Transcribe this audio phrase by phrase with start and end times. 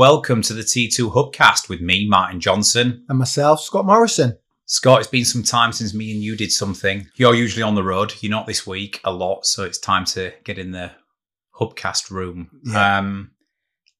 [0.00, 3.04] Welcome to the T2 Hubcast with me, Martin Johnson.
[3.10, 4.38] And myself, Scott Morrison.
[4.64, 7.06] Scott, it's been some time since me and you did something.
[7.16, 8.14] You're usually on the road.
[8.22, 10.92] You're not this week a lot, so it's time to get in the
[11.60, 12.48] Hubcast room.
[12.64, 12.96] Yeah.
[12.96, 13.32] Um,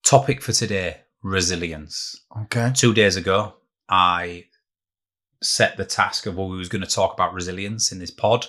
[0.02, 2.18] topic for today resilience.
[2.44, 2.72] Okay.
[2.74, 3.56] Two days ago,
[3.86, 4.46] I
[5.42, 8.46] set the task of what we was going to talk about resilience in this pod.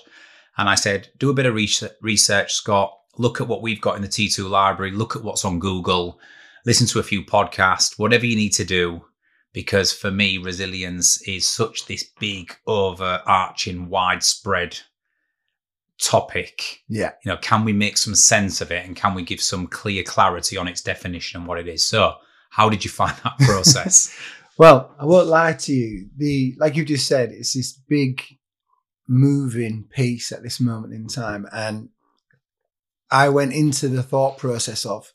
[0.58, 2.98] And I said, do a bit of research, research, Scott.
[3.18, 4.94] Look at what we've got in the T2 library.
[4.94, 6.18] Look at what's on Google.
[6.66, 9.02] Listen to a few podcasts, whatever you need to do.
[9.54, 14.80] Because for me, resilience is such this big, overarching, widespread
[16.02, 16.82] topic.
[16.88, 17.12] Yeah.
[17.26, 20.04] You know, can we make some sense of it and can we give some clear
[20.04, 21.86] clarity on its definition and what it is?
[21.86, 22.16] So,
[22.50, 24.16] how did you find that process?
[24.58, 26.10] Well, I won't lie to you.
[26.18, 28.22] The like you just said, it's this big
[29.08, 31.48] moving piece at this moment in time.
[31.52, 31.90] And
[33.10, 35.12] I went into the thought process of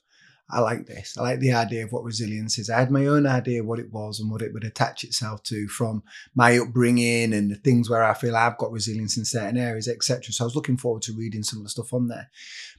[0.49, 1.17] I like this.
[1.19, 2.71] I like the idea of what resilience is.
[2.71, 5.43] I had my own idea of what it was and what it would attach itself
[5.45, 6.05] to from
[6.37, 10.33] my upbringing and the things where I feel I've got resilience in certain areas, etc.
[10.33, 12.31] So I was looking forward to reading some of the stuff on there.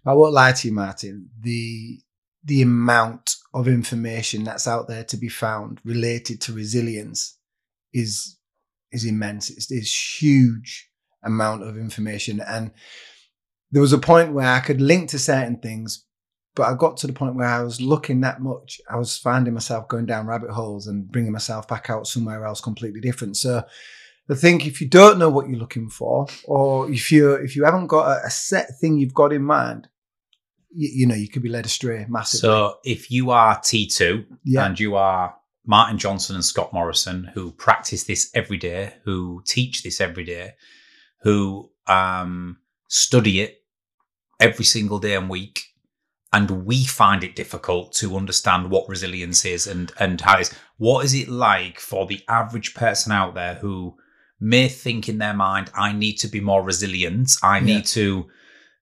[0.04, 1.30] But I won't lie to you, Martin.
[1.40, 2.00] The
[2.44, 7.38] the amount of information that's out there to be found related to resilience
[7.94, 8.38] is
[8.94, 9.50] is immense.
[9.50, 10.90] It's this huge
[11.22, 12.72] amount of information, and
[13.72, 16.06] there was a point where I could link to certain things,
[16.58, 19.54] but I got to the point where I was looking that much, I was finding
[19.54, 23.38] myself going down rabbit holes and bringing myself back out somewhere else completely different.
[23.38, 23.64] So.
[24.30, 27.64] I think if you don't know what you're looking for, or if you if you
[27.64, 29.88] haven't got a, a set thing you've got in mind,
[30.70, 32.42] you, you know you could be led astray massively.
[32.42, 34.66] So if you are T2 Yeah.
[34.66, 35.34] and you are
[35.66, 40.56] Martin Johnson and Scott Morrison, who practice this every day, who teach this every day,
[41.22, 42.58] who um,
[42.90, 43.64] study it
[44.42, 45.62] every single day and week,
[46.34, 51.06] and we find it difficult to understand what resilience is and and how it's what
[51.06, 53.96] is it like for the average person out there who
[54.40, 57.66] may think in their mind, I need to be more resilient, I Yeah.
[57.66, 58.28] need to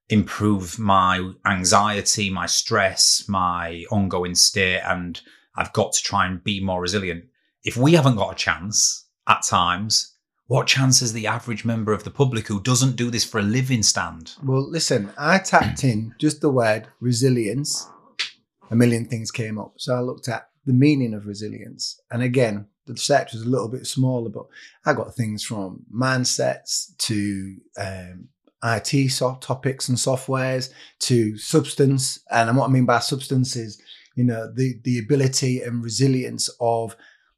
[0.09, 5.19] improve my anxiety, my stress, my ongoing state, and
[5.55, 7.25] I've got to try and be more resilient.
[7.63, 10.14] If we haven't got a chance at times,
[10.47, 13.44] what chance has the average member of the public who doesn't do this for a
[13.44, 14.33] living stand?
[14.44, 17.88] Well, listen, I tapped in just the word resilience.
[18.69, 19.73] A million things came up.
[19.78, 22.00] So I looked at the meaning of resilience.
[22.11, 24.45] And again, the search was a little bit smaller, but
[24.85, 28.28] I got things from mindsets to um,
[28.63, 32.19] IT soft topics and softwares to substance.
[32.29, 33.81] And what I mean by substance is,
[34.16, 36.95] you know, the, the ability and resilience of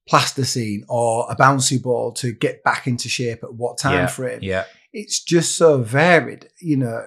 [0.08, 4.40] plasticine or a bouncy ball to get back into shape at what time yeah, frame
[4.42, 4.66] Yeah.
[4.94, 6.50] it's just so varied.
[6.62, 7.06] You know,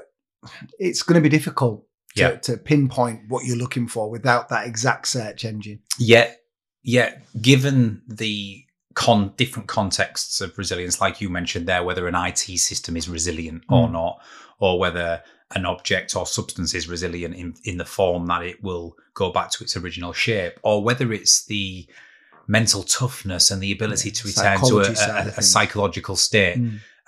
[0.78, 1.84] it's going to be difficult
[2.16, 2.36] to, Yeah.
[2.36, 5.80] to pinpoint what you're looking for without that exact search engine.
[5.98, 6.40] Yet,
[6.82, 12.58] yet, given the con different contexts of resilience, like you mentioned there, whether an IT
[12.58, 13.92] system is resilient or Mm.
[13.92, 14.20] not,
[14.58, 15.22] or whether
[15.54, 19.50] an object or substance is resilient in, in the form that it will go back
[19.50, 21.88] to its original shape, or whether it's the
[22.50, 26.58] mental toughness and the ability to return to a, Psychology a, a psychological state.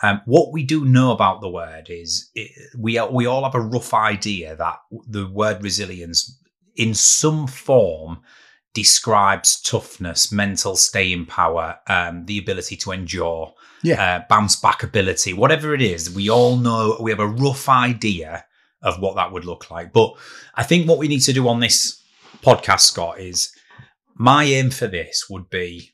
[0.05, 3.61] Um, what we do know about the word is it, we we all have a
[3.61, 6.39] rough idea that the word resilience,
[6.77, 8.21] in some form,
[8.75, 13.53] describes toughness, mental staying power, um, the ability to endure,
[13.83, 14.03] Yeah.
[14.03, 16.11] uh, bounce back ability, whatever it is.
[16.15, 18.45] We all know we have a rough idea
[18.81, 19.93] of what that would look like.
[19.93, 20.15] But
[20.55, 22.03] I think what we need to do on this
[22.43, 23.55] podcast, Scott, is
[24.15, 25.91] my aim for this would be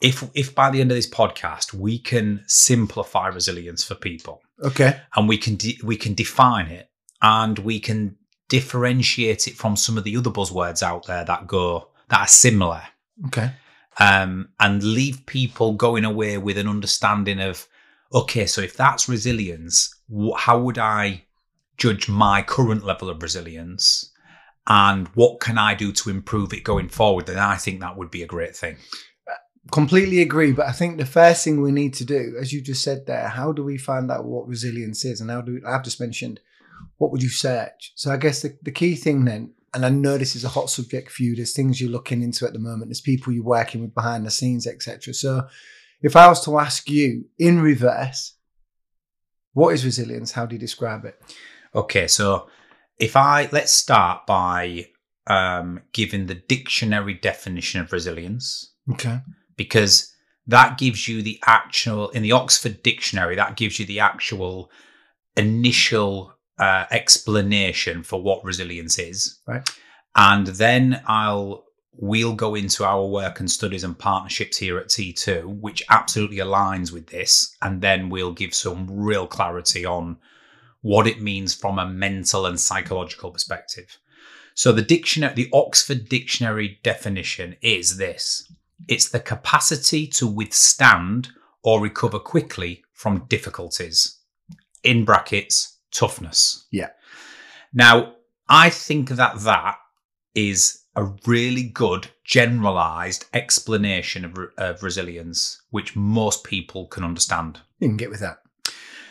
[0.00, 5.00] if if by the end of this podcast we can simplify resilience for people Okay.
[5.16, 6.88] and we can de- we can define it
[7.22, 8.16] and we can
[8.48, 12.82] differentiate it from some of the other buzzwords out there that go that are similar
[13.26, 13.50] Okay.
[14.00, 17.66] um, and leave people going away with an understanding of
[18.12, 21.24] okay so if that's resilience wh- how would i
[21.76, 24.12] judge my current level of resilience
[24.68, 28.10] and what can i do to improve it going forward then i think that would
[28.10, 28.76] be a great thing
[29.70, 30.52] Completely agree.
[30.52, 33.28] But I think the first thing we need to do, as you just said there,
[33.28, 35.20] how do we find out what resilience is?
[35.20, 36.40] And how do I've just mentioned,
[36.96, 37.92] what would you search?
[37.94, 40.70] So I guess the, the key thing then, and I know this is a hot
[40.70, 43.82] subject for you, there's things you're looking into at the moment, there's people you're working
[43.82, 45.12] with behind the scenes, etc.
[45.12, 45.46] So
[46.00, 48.36] if I was to ask you in reverse,
[49.52, 50.32] what is resilience?
[50.32, 51.20] How do you describe it?
[51.74, 52.48] Okay, so
[52.98, 54.86] if I let's start by
[55.26, 59.20] um, giving the dictionary definition of resilience Okay.
[59.56, 60.12] because
[60.46, 64.70] that gives you the actual in the Oxford Dictionary that gives you the actual
[65.36, 69.68] initial uh, explanation for what resilience is, Right.
[70.16, 71.64] and then I'll
[72.00, 76.92] we'll go into our work and studies and partnerships here at T2, which absolutely aligns
[76.92, 77.56] with this.
[77.60, 80.16] And then we'll give some real clarity on
[80.80, 83.98] what it means from a mental and psychological perspective.
[84.54, 88.50] So the dictionary, the Oxford Dictionary definition is this.
[88.88, 91.28] It's the capacity to withstand
[91.62, 94.18] or recover quickly from difficulties.
[94.82, 96.66] In brackets, toughness.
[96.70, 96.90] Yeah.
[97.72, 98.14] Now,
[98.48, 99.76] I think that that
[100.34, 107.60] is a really good generalized explanation of, of resilience, which most people can understand.
[107.78, 108.38] You can get with that.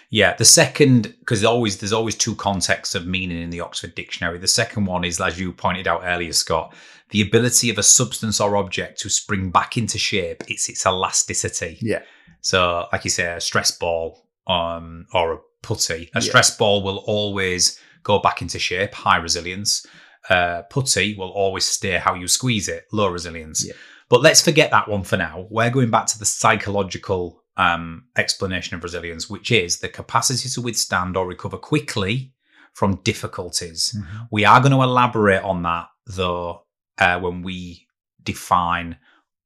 [0.09, 4.37] Yeah, the second because always there's always two contexts of meaning in the Oxford Dictionary.
[4.37, 6.73] The second one is, as you pointed out earlier, Scott,
[7.09, 10.43] the ability of a substance or object to spring back into shape.
[10.47, 11.77] It's its elasticity.
[11.81, 12.03] Yeah.
[12.41, 16.09] So, like you say, a stress ball um, or a putty.
[16.15, 16.29] A Yeah.
[16.29, 19.85] stress ball will always go back into shape, high resilience.
[20.29, 23.65] Uh, putty will always stay how you squeeze it, low resilience.
[23.65, 23.73] Yeah.
[24.09, 25.47] But let's forget that one for now.
[25.49, 30.61] We're going back to the psychological um, explanation of resilience, which is the capacity to
[30.61, 32.31] withstand or recover quickly
[32.73, 33.97] from difficulties.
[34.31, 36.63] We are going to elaborate on that though
[36.99, 37.87] uh, when we
[38.23, 38.97] define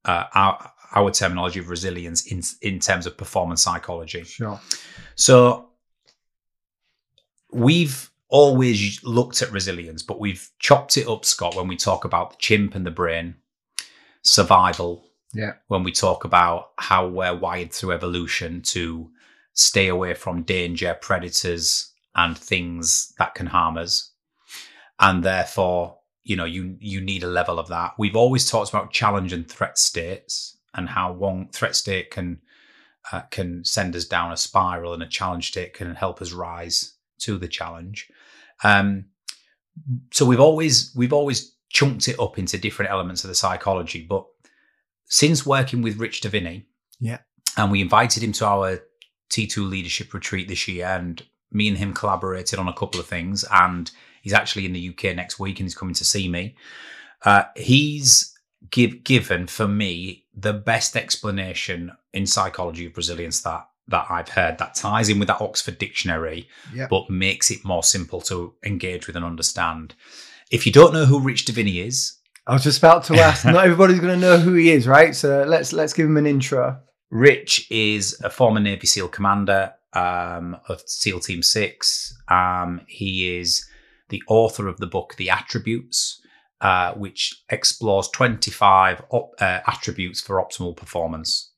[0.06, 4.24] uh, our our terminology of resilience in in terms of performance psychology.
[4.24, 4.60] Sure.
[5.16, 5.70] So
[7.52, 12.32] we've always looked at resilience, but we've chopped it up, Scott, when we talk about
[12.32, 13.36] the chimp and the brain,
[14.22, 15.06] survival.
[15.34, 15.54] Yeah.
[15.68, 19.10] When we talk about how we're wired through evolution to
[19.54, 24.12] stay away from danger, predators, and things that can harm us.
[25.00, 27.94] And therefore, you know, you you need a level of that.
[27.98, 32.42] We've always talked about challenge and threat states and how one threat state can
[33.12, 36.94] uh, can send us down a spiral, and a challenge state can help us rise
[37.20, 38.10] to the challenge.
[38.64, 39.06] Um,
[40.12, 44.06] so we've always we've always chunked it up into different elements of the psychology.
[44.08, 44.26] But
[45.12, 46.64] since working with Rich Diviney,
[47.02, 47.18] Yeah.
[47.58, 48.80] and we invited him to our
[49.30, 51.22] T2 leadership retreat this year, and
[51.52, 53.92] me and him collaborated on a couple of things, and
[54.22, 56.56] he's actually in the UK next week, and he's coming to see me.
[57.26, 58.34] Uh, he's
[58.70, 64.58] give, given for me the best explanation in psychology of resilience that that I've heard
[64.60, 66.88] that ties in with that Oxford dictionary, Yeah.
[66.90, 69.96] but makes it more simple to engage with and understand.
[70.50, 72.14] If you don't know who Rich Diviney is,
[72.48, 73.46] I was just about to ask.
[73.46, 75.16] Not everybody's going to know who he is, right?
[75.16, 76.80] So let's let's give him an intro.
[77.10, 82.18] Rich is a former Navy SEAL commander um, of SEAL Team Six.
[82.30, 83.66] Um, he is
[84.10, 86.22] the author of the book The Attributes,
[86.62, 91.52] uh, which explores 25 op- uh, attributes for optimal performance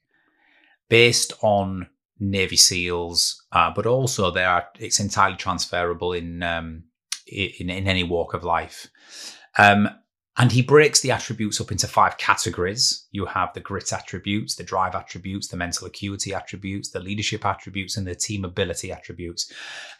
[0.89, 1.87] based on
[2.19, 6.83] Navy SEALs, uh, but also they are it's entirely transferable in um,
[7.27, 8.87] in, in any walk of life.
[9.57, 9.89] Um,
[10.37, 13.05] and he breaks the attributes up into five categories.
[13.11, 17.97] You have the grit attributes, the drive attributes, the mental acuity attributes, the leadership attributes,
[17.97, 19.51] and the team ability attributes.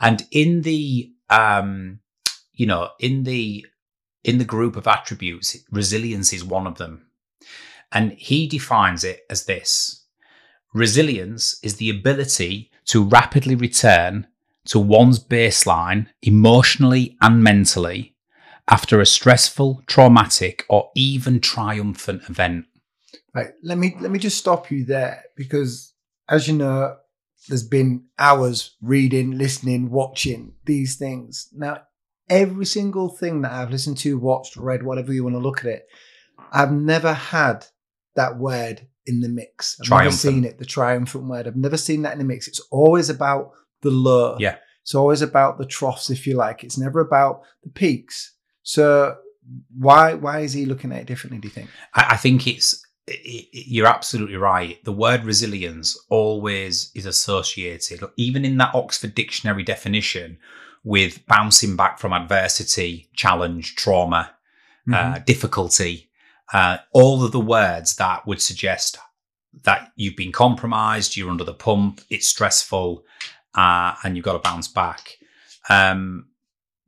[0.02, 2.00] And in the um,
[2.54, 3.66] you know, in the
[4.24, 7.08] in the group of attributes, resilience is one of them.
[7.92, 10.06] And he defines it as this.
[10.74, 14.26] Resilience is the ability to rapidly return
[14.66, 18.13] to one's baseline emotionally and mentally
[18.70, 22.66] after a stressful, traumatic, or even triumphant event.
[23.36, 23.52] Right.
[23.64, 25.94] Let me let me just stop you there because,
[26.30, 26.96] as you know,
[27.48, 31.50] there's been hours reading, listening, watching these things.
[31.52, 31.82] Now,
[32.30, 35.66] every single thing that I've listened to, watched, read, whatever you want to look at
[35.66, 35.88] it,
[36.52, 37.66] I've never had
[38.16, 39.78] that word in the mix.
[39.82, 41.48] I've never seen it, the triumphant word.
[41.48, 42.48] I've never seen that in the mix.
[42.48, 43.52] It's always about
[43.82, 44.38] the low.
[44.40, 44.58] Yeah.
[44.84, 46.64] It's always about the troughs, if you like.
[46.64, 48.33] It's never about the peaks.
[48.64, 49.18] So
[49.78, 51.40] why why is he looking at it differently?
[51.40, 51.70] Do you think?
[51.94, 54.84] I, I think it's i- i- you're absolutely right.
[54.86, 60.38] The word resilience always is associated, even in that Oxford Dictionary definition,
[60.84, 64.32] with bouncing back from adversity, challenge, trauma,
[64.92, 66.10] uh, difficulty.
[66.52, 68.98] Uh, all of the words that would suggest
[69.64, 73.04] that you've been compromised, you're under the pump, it's stressful,
[73.56, 75.18] uh, and you've got to bounce back.
[75.70, 76.28] Um,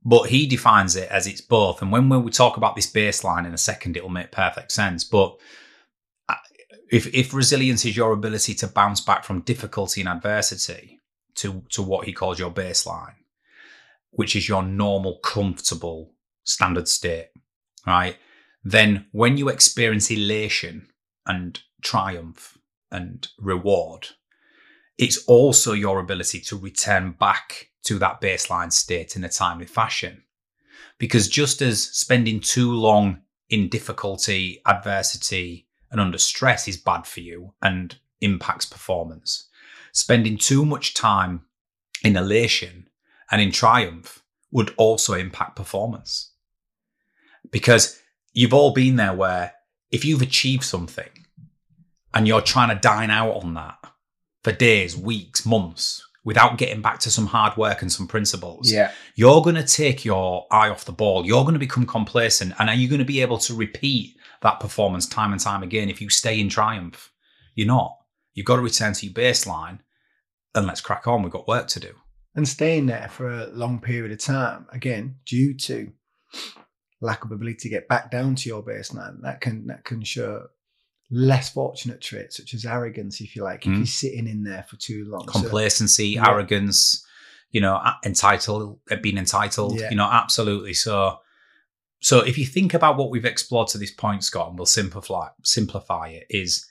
[0.05, 1.81] but he defines it as it's both.
[1.81, 5.03] And when we talk about this baseline in a second, it'll make perfect sense.
[5.03, 5.35] But
[6.29, 6.35] uh,
[6.91, 11.01] if, if resilience is your ability to bounce back from difficulty and adversity
[11.35, 13.15] to, to what he calls your baseline,
[14.11, 17.29] which is your normal, comfortable standard state,
[17.87, 18.15] right?
[18.63, 20.87] Then when you experience elation
[21.25, 22.59] and triumph
[22.91, 24.09] and reward,
[24.99, 30.23] it's also your ability to return back to that baseline state in a timely fashion.
[30.97, 37.21] Because just as spending too long in difficulty, adversity, and under stress is bad for
[37.21, 39.47] you and impacts performance.
[39.91, 41.45] Spending too much time
[42.03, 42.89] in elation
[43.31, 46.31] and in triumph would also impact performance.
[47.51, 48.01] Because
[48.33, 49.53] you've all been there where
[49.91, 51.25] if you've achieved something
[52.13, 53.77] and you're trying to dine out on that
[54.43, 58.91] for days, weeks, months, without getting back to some hard work and some principles, Yeah.
[59.15, 61.25] you're going to take your eye off the ball.
[61.25, 62.53] You're going to become complacent.
[62.59, 65.89] And are you going to be able to repeat that performance time and time again
[65.89, 67.11] if you stay in triumph?
[67.53, 67.95] You're not.
[68.33, 69.79] You've got to return to your baseline
[70.53, 71.23] and let's crack on.
[71.23, 71.93] We've got work to do.
[72.33, 75.91] And staying there for a long period of time, again, due to
[77.01, 80.47] lack of ability to get back down to your baseline, that can that can show
[81.11, 83.77] less fortunate traits such as arrogance, if you like, if Mm.
[83.77, 85.25] you're sitting in there for too long.
[85.27, 86.27] So- Complacency, yeah.
[86.29, 87.05] arrogance,
[87.51, 89.89] you know, entitled, uh, being entitled, Yeah.
[89.89, 90.73] you know, absolutely.
[90.73, 91.19] So,
[92.01, 95.27] so if you think about what we've explored to this point, Scott, and we'll simplify
[95.43, 96.65] simplify it, is,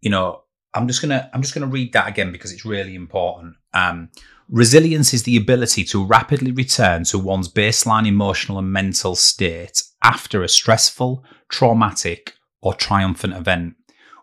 [0.00, 0.42] you know,
[0.74, 3.54] I'm just gonna I'm just gonna read that again because it's really important.
[3.74, 4.10] Um,
[4.48, 10.42] resilience is the ability to rapidly return to one's baseline emotional and mental state after
[10.42, 13.74] a stressful, traumatic, or triumphant event.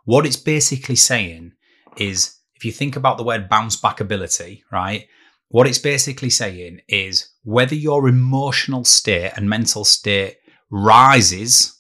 [0.04, 1.54] What it's basically saying
[1.96, 5.08] is, if you think about the word bounce back ability, right?
[5.50, 10.38] What it's basically saying is whether your emotional state and mental state
[10.70, 11.80] rises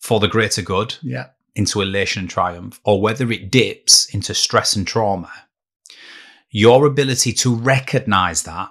[0.00, 4.76] for the greater good yeah, into elation and triumph, or whether it dips into stress
[4.76, 5.32] and trauma,
[6.50, 8.70] your ability to recognize that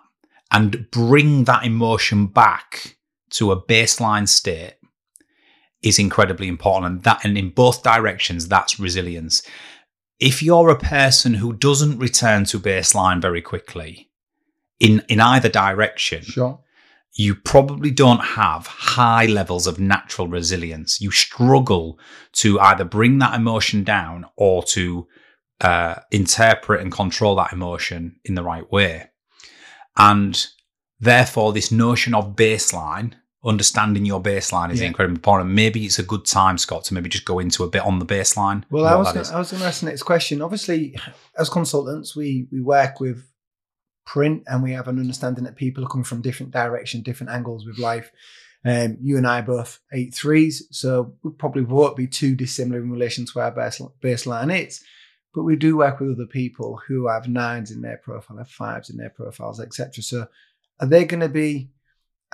[0.52, 2.98] and bring that emotion back
[3.30, 4.77] to a baseline state
[5.82, 6.92] is incredibly important.
[6.92, 9.44] And that, and in both directions, that's resilience.
[10.20, 14.10] If you're a person who doesn't return to baseline very quickly
[14.80, 16.60] in, in either direction, sure.
[17.14, 21.00] you probably don't have high levels of natural resilience.
[21.00, 22.00] You struggle
[22.34, 25.08] to either bring that emotion down or to
[25.62, 29.10] uh, interpret and control that emotion in the right way.
[29.98, 30.46] And
[31.00, 33.14] therefore, this notion of baseline,
[33.48, 34.88] understanding your baseline is Yeah.
[34.88, 35.50] incredibly important.
[35.52, 38.06] Maybe it's a good time, Scott, to maybe just go into a bit on the
[38.06, 38.64] baseline.
[38.70, 39.36] Well, I was gonna.
[39.36, 40.42] I was going to ask the next question.
[40.42, 40.96] Obviously,
[41.38, 43.24] as consultants, we we work with
[44.06, 47.66] PRINT, and we have an understanding that people are coming from different directions, different angles
[47.66, 48.12] with life.
[48.66, 52.92] Um, you and I both eight threes, so we probably won't be too dissimilar in
[52.92, 54.82] relation to our baseline is.
[55.34, 58.90] But we do work with other people who have nines in their profile, have fives
[58.90, 60.04] in their profiles, etc.
[60.04, 60.28] So,
[60.80, 61.70] are they going to be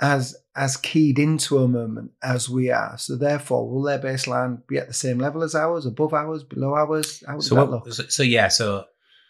[0.00, 2.96] as as keyed into a moment as we are?
[2.98, 6.74] So, therefore, will their baseline be at the same level as ours, above ours, below
[6.74, 7.22] ours?
[7.26, 7.92] How does so, that look?
[7.92, 8.84] so so yeah so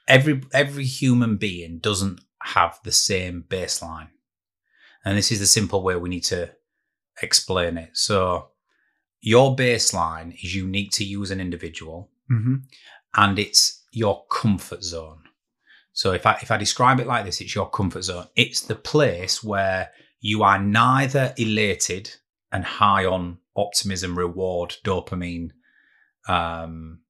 [0.08, 4.08] every every human being doesn't have the same baseline
[5.04, 6.50] and this is the simple way we need to
[7.22, 8.48] explain it so
[9.20, 12.56] your baseline is unique to you as an individual hmm
[13.16, 15.22] and it's your comfort zone
[15.92, 18.74] so if i if i describe it like this it's your comfort zone it's the
[18.74, 19.90] place where
[20.26, 22.10] you are neither elated
[22.50, 25.50] and high on optimism reward dopamine
[26.28, 27.00] um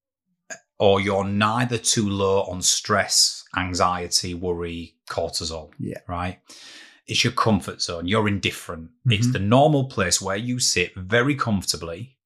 [0.78, 5.70] or you're neither too low on stress, anxiety, worry, cortisol.
[5.78, 6.00] Yeah.
[6.08, 6.40] Right.
[7.06, 8.08] It's your comfort zone.
[8.08, 8.90] You're indifferent.
[9.06, 9.32] It's Mhm.
[9.34, 12.18] the normal place where you sit very comfortably.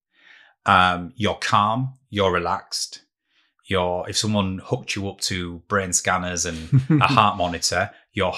[0.64, 1.94] Um, you're calm.
[2.08, 3.02] You're relaxed.
[3.66, 6.58] You're, if someone hooked you up to brain scanners and
[7.02, 8.32] a heart monitor, your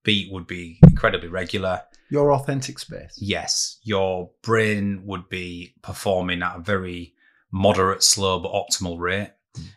[0.00, 1.82] heartbeat would be incredibly regular.
[2.10, 3.16] Your authentic space.
[3.18, 7.14] Yes, your brain would be performing at a very
[7.52, 9.32] moderate, slow, but optimal rate.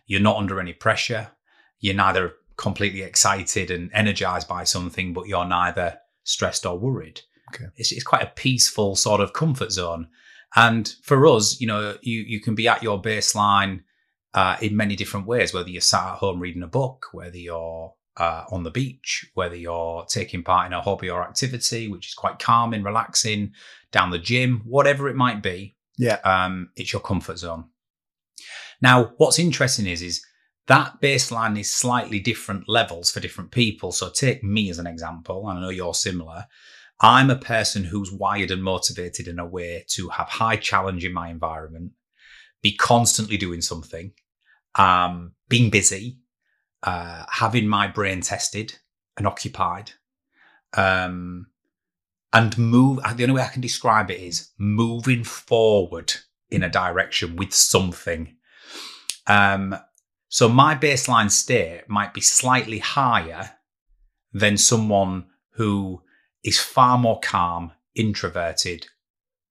[0.08, 1.30] You're not under any pressure.
[1.80, 7.22] You're neither completely excited and energized by something, but you're neither stressed or worried.
[7.54, 7.66] Okay.
[7.76, 10.08] It's, it's quite a peaceful sort of comfort zone.
[10.56, 13.82] And for us, you know, you, you can be at your baseline
[14.34, 17.94] uh, in many different ways, whether you're sat at home reading a book, whether you're
[18.18, 22.14] uh, on the beach, whether you're taking part in a hobby or activity, which is
[22.14, 23.52] quite calming, relaxing,
[23.92, 26.20] down the gym, whatever it might be, Yeah.
[26.24, 27.66] um, it's your comfort zone.
[28.82, 30.26] Now, what's interesting is, is
[30.68, 33.92] that baseline is slightly different levels for different people.
[33.92, 36.46] So take me as an example, and I know you're similar.
[37.02, 41.14] I'm a person who's wired and motivated in a way to have high challenge in
[41.14, 41.92] my environment,
[42.62, 44.14] be constantly doing something,
[44.76, 46.20] um, being busy,
[46.84, 48.78] uh, having my brain tested
[49.18, 49.92] and occupied,
[50.76, 51.48] um,
[52.32, 53.00] and move.
[53.16, 56.14] The only way I can describe it is moving forward
[56.50, 58.36] in a direction with something.
[59.28, 59.76] Um,
[60.28, 63.52] so my baseline state might be slightly higher
[64.34, 66.02] than someone who
[66.44, 68.88] is far more calm, introverted,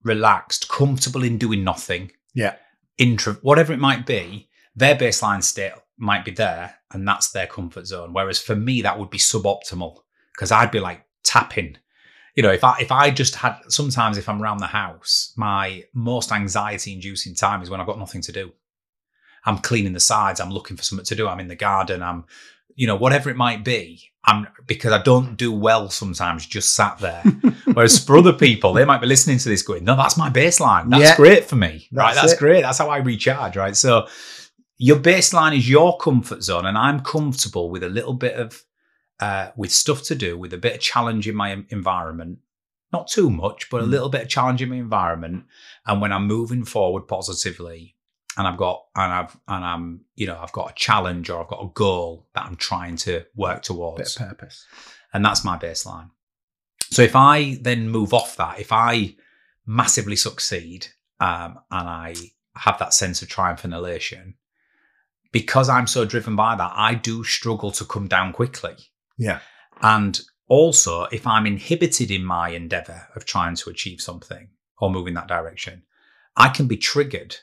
[0.03, 2.11] relaxed, comfortable in doing nothing.
[2.35, 2.57] Yeah.
[2.99, 7.87] Intro, whatever it might be, their baseline state might be there and that's their comfort
[7.87, 8.13] zone.
[8.13, 9.99] Whereas for me, that would be suboptimal
[10.35, 11.77] because I'd be like tapping.
[12.35, 15.85] You know, if I if I just had sometimes if I'm around the house, my
[15.93, 18.53] most anxiety inducing time is when I've got nothing to do.
[19.45, 22.25] I'm cleaning the sides, I'm looking for something to do, I'm in the garden, I'm
[22.75, 24.03] you know, whatever it might be.
[24.25, 27.23] I'm because I don't do well sometimes just sat there.
[27.75, 30.89] Whereas for other people, they might be listening to this going, No, that's my baseline.
[30.89, 31.17] That's Yeah.
[31.17, 31.89] great for me.
[31.93, 32.15] right.
[32.15, 32.39] That's That's it.
[32.39, 32.63] great.
[32.63, 33.57] That's how I recharge.
[33.57, 33.77] Right.
[33.77, 34.07] So
[34.89, 38.65] your baseline is your comfort zone, and I'm comfortable with a little bit of
[39.21, 42.39] uh, with stuff to do, with a bit of challenge in my environment.
[42.93, 43.91] Not too much, but a Mm.
[43.91, 45.45] little bit of challenge in my environment.
[45.87, 47.95] And when I'm moving forward positively,
[48.37, 51.49] and I've got and I've and I'm you know I've got a challenge or I've
[51.55, 54.67] got a goal that I'm trying to work Bit towards, of purpose.
[55.12, 56.11] and that's my baseline.
[56.91, 59.15] So if I then move off that, if I
[59.65, 60.89] massively succeed
[61.21, 62.15] um, and I
[62.57, 64.35] have that sense of triumph and elation,
[65.33, 68.77] because I'm so driven by that, I do struggle to come down quickly.
[69.17, 69.41] Yeah.
[69.81, 74.49] And also, if I'm inhibited in my endeavor of trying to achieve something
[74.79, 75.83] or move in that direction,
[76.37, 77.37] I can be triggered.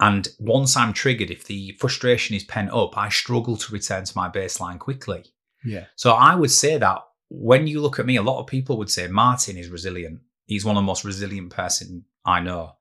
[0.00, 4.16] And once I'm triggered, if the frustration is pent up, I struggle to return to
[4.16, 5.24] my baseline quickly.
[5.64, 5.86] Yeah.
[5.96, 8.90] So I would say that when you look at me, a lot of people would
[8.90, 10.20] say Martin is resilient.
[10.46, 12.76] He's one of the most resilient person I know.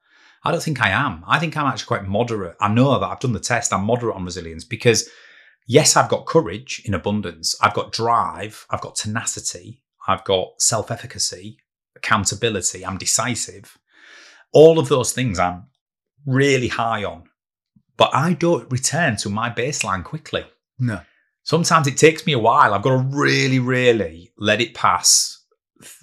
[0.48, 1.26] I don't think I am.
[1.28, 2.56] I think I'm actually quite moderate.
[2.62, 3.74] I know that I've done the test.
[3.74, 5.10] I'm moderate on resilience because
[5.68, 7.54] yes, I've got courage in abundance.
[7.62, 8.66] I've got drive.
[8.70, 9.84] I've got tenacity.
[10.08, 11.58] I've got self-efficacy,
[11.98, 12.86] accountability.
[12.86, 13.78] I'm decisive.
[14.54, 15.66] All of those things I'm
[16.26, 17.24] really high on,
[17.98, 20.46] but I don't return to my baseline quickly
[20.80, 21.02] No.
[21.44, 22.74] sometimes it takes me a while.
[22.74, 25.44] I've got to really, really let it pass,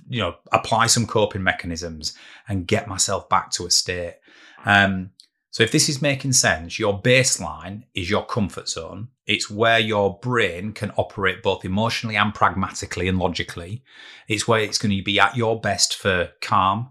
[0.06, 2.12] you know, apply some coping mechanisms
[2.46, 4.16] and get myself back to a state.
[4.64, 5.10] Um,
[5.50, 9.08] so if this is making sense, your baseline is your comfort zone.
[9.26, 13.84] It's where your brain can operate both emotionally and pragmatically and logically.
[14.26, 16.90] It's where it's going to be at your best for calm,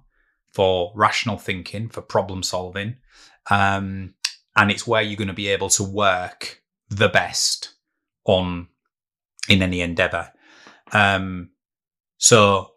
[0.54, 2.96] for rational thinking, for problem solving.
[3.52, 4.14] Um,
[4.56, 7.74] and it's where you're going to be able to work the best
[8.24, 8.70] on
[9.50, 10.32] in any endeavor.
[10.94, 11.50] Um,
[12.18, 12.72] so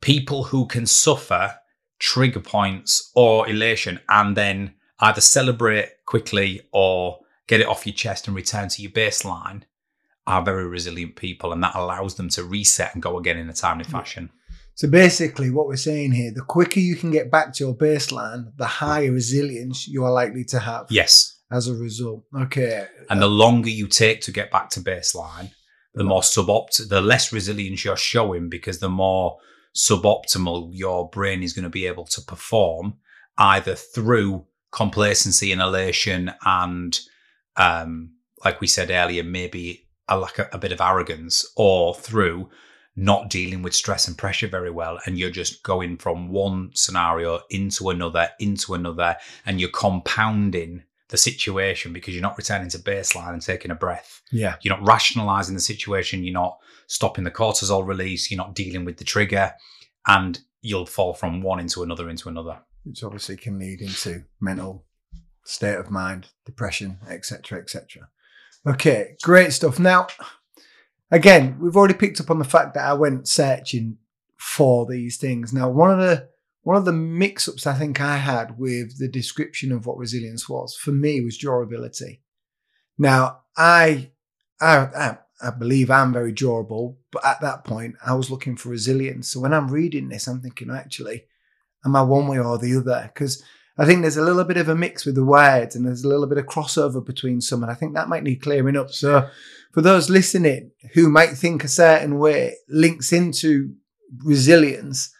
[0.00, 1.54] people who can suffer
[1.98, 8.26] trigger points or elation and then either celebrate quickly or get it off your chest
[8.26, 9.62] and return to your baseline
[10.26, 13.52] are very resilient people and that allows them to reset and go again in a
[13.52, 14.30] timely fashion.
[14.76, 18.56] So basically, what we're saying here: the quicker you can get back to your baseline,
[18.56, 20.86] the higher resilience you are likely to have.
[20.90, 21.38] Yes.
[21.52, 22.24] As a result.
[22.36, 22.86] Okay.
[23.08, 25.52] And the longer you take to get back to baseline,
[25.94, 29.38] the more subopt the less resilience you're showing because the more
[29.74, 32.94] suboptimal your brain is going to be able to perform
[33.38, 37.00] either through complacency and elation and
[37.56, 38.12] um
[38.44, 42.48] like we said earlier maybe a lack of, a bit of arrogance or through
[42.96, 47.40] not dealing with stress and pressure very well and you're just going from one scenario
[47.50, 50.82] into another into another and you're compounding
[51.14, 54.54] the situation because you're not returning to baseline and taking a breath Yeah.
[54.62, 58.96] you're not rationalizing the situation you're not stopping the cortisol release you're not dealing with
[58.98, 59.52] the trigger
[60.06, 64.84] and you'll fall from one into another into another Which obviously can lead into mental
[65.44, 68.08] state of mind, depression, etc., etc.
[68.66, 69.78] Okay, great stuff.
[69.78, 70.06] Now,
[71.10, 73.98] again, we've already picked up on the fact that I went searching
[74.38, 75.52] for these things.
[75.52, 76.28] Now, one of the
[76.64, 80.74] one of the mix-ups I think I had with the description of what resilience was
[80.74, 82.22] for me was durability.
[82.98, 84.10] Now, I,
[84.60, 89.28] I, I believe I'm very durable, but at that point, I was looking for resilience.
[89.28, 91.24] So when I'm reading this, I'm thinking, actually,
[91.84, 93.10] am I one way or the other?
[93.12, 93.42] Because
[93.76, 96.08] I think there's a little bit of a mix with the words and there's a
[96.08, 98.90] little bit of crossover between some, and I think that might need clearing up.
[98.90, 99.28] So
[99.72, 103.74] for those listening who might think a certain way links into
[104.24, 105.13] resilience,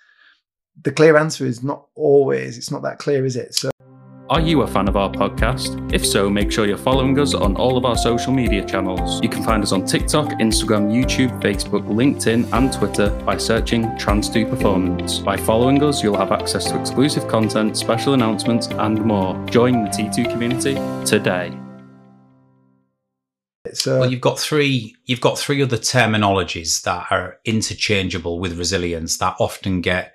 [0.82, 3.54] the clear answer is not always, it's not that clear, is it?
[3.54, 3.70] So
[4.28, 5.92] Are you a fan of our podcast?
[5.92, 9.22] If so, make sure you're following us on all of our social media channels.
[9.22, 14.50] You can find us on TikTok, Instagram, YouTube, Facebook, LinkedIn, and Twitter by searching Trans2
[14.50, 15.18] Performance.
[15.18, 19.34] By following us, you'll have access to exclusive content, special announcements, and more.
[19.46, 20.74] Join the T2 community
[21.06, 21.56] today.
[23.72, 29.16] so well you've got three you've got three other terminologies that are interchangeable with resilience
[29.18, 30.13] that often get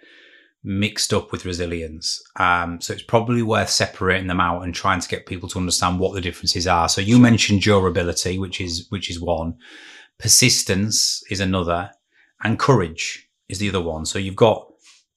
[0.64, 2.22] mixed up with resilience.
[2.38, 6.00] Um, so it's probably worth separating them out and trying to get people to understand
[6.00, 6.90] what the differences are.
[6.90, 9.56] So you mentioned durability which is which is one.
[10.20, 11.92] Persistence is another
[12.44, 14.06] and courage is the other one.
[14.06, 14.68] So you've got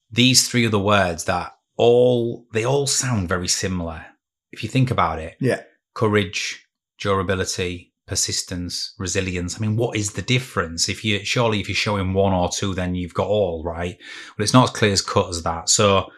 [0.09, 4.05] these three other words that all they all sound very similar.
[4.51, 5.61] If you think about it, Yeah.
[5.93, 6.65] courage,
[6.99, 9.57] durability, persistence, resilience.
[9.57, 10.89] I mean, what is the difference?
[10.89, 13.97] If you surely if you're showing one or two, then you've got all, right?
[14.35, 15.69] But it's not as clear as cut as that.
[15.69, 16.11] So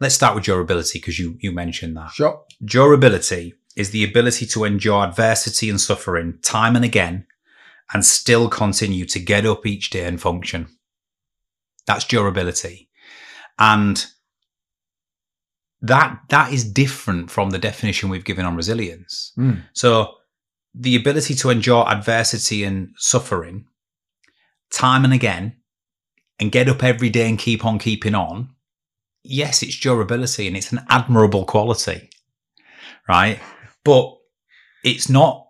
[0.00, 2.12] let's start with durability because you you mentioned that.
[2.12, 2.42] Sure.
[2.64, 7.26] Durability is the ability to endure adversity and suffering time and again
[7.92, 10.68] and still continue to get up each day and function.
[11.86, 12.88] That's durability.
[13.58, 14.04] And
[15.82, 19.32] that that is different from the definition we've given on resilience.
[19.38, 19.62] Mm.
[19.72, 20.14] So
[20.78, 23.64] the ability to endure adversity and suffering
[24.70, 25.56] time and again
[26.38, 28.50] and get up every day and keep on keeping on.
[29.22, 32.10] Yes, it's durability and it's an admirable quality.
[33.08, 33.40] Right?
[33.84, 34.16] But
[34.84, 35.48] it's not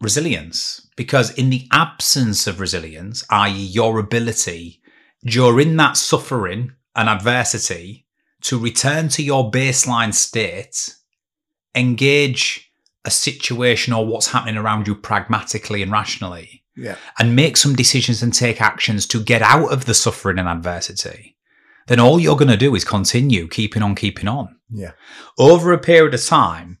[0.00, 3.52] resilience because in the absence of resilience, i.e.
[3.52, 4.80] your ability
[5.24, 8.06] during that suffering and adversity
[8.42, 10.94] to return to your baseline state,
[11.74, 12.69] engage
[13.04, 16.96] a situation or what's happening around you pragmatically and rationally, Yeah.
[17.18, 21.36] and make some decisions and take actions to get out of the suffering and adversity,
[21.86, 24.56] then all you're going to do is continue keeping on, keeping on.
[24.70, 24.92] Yeah.
[25.38, 26.78] Over a period of time,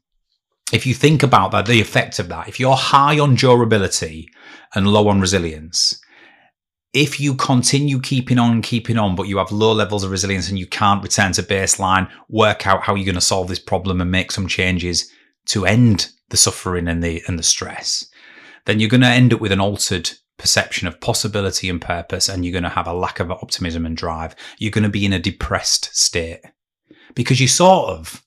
[0.72, 4.28] if you think about that, the effect of that, if you're high on durability
[4.74, 6.00] and low on resilience,
[6.92, 10.58] if you continue keeping on, keeping on, but you have low levels of resilience and
[10.58, 14.10] you can't return to baseline, work out how you're going to solve this problem and
[14.10, 15.10] make some changes
[15.50, 18.06] to end the suffering and the and the stress,
[18.66, 22.44] then you're going to end up with an altered perception of possibility and purpose, and
[22.44, 24.34] you're going to have a lack of optimism and drive.
[24.58, 26.40] You're going to be in a depressed state
[27.14, 28.22] because you sort of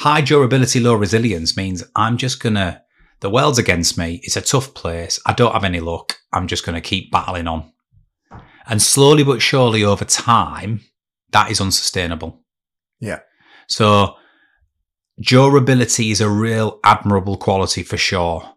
[0.00, 2.82] high durability, low resilience means I'm just going to.
[3.20, 4.20] The world's against me.
[4.22, 5.18] It's a tough place.
[5.24, 6.18] I don't have any luck.
[6.30, 7.72] I'm just going to keep battling on.
[8.66, 10.80] And slowly but surely over time,
[11.30, 12.42] that is unsustainable.
[13.00, 13.20] Yeah.
[13.66, 14.16] So
[15.20, 18.50] durability is a real admirable quality for sure.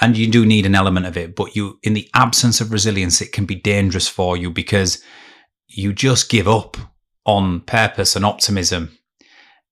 [0.00, 3.20] And you do need an element of it, but you, in the absence of resilience,
[3.20, 5.02] it can be dangerous for you because
[5.68, 6.76] you just give up
[7.26, 8.96] on purpose and optimism.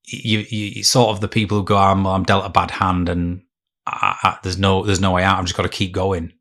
[0.07, 3.43] You, you sort of the people who go, I'm, I'm dealt a bad hand and
[3.87, 5.39] I, I, there's no, there's no way out.
[5.39, 6.33] I've just got to keep going.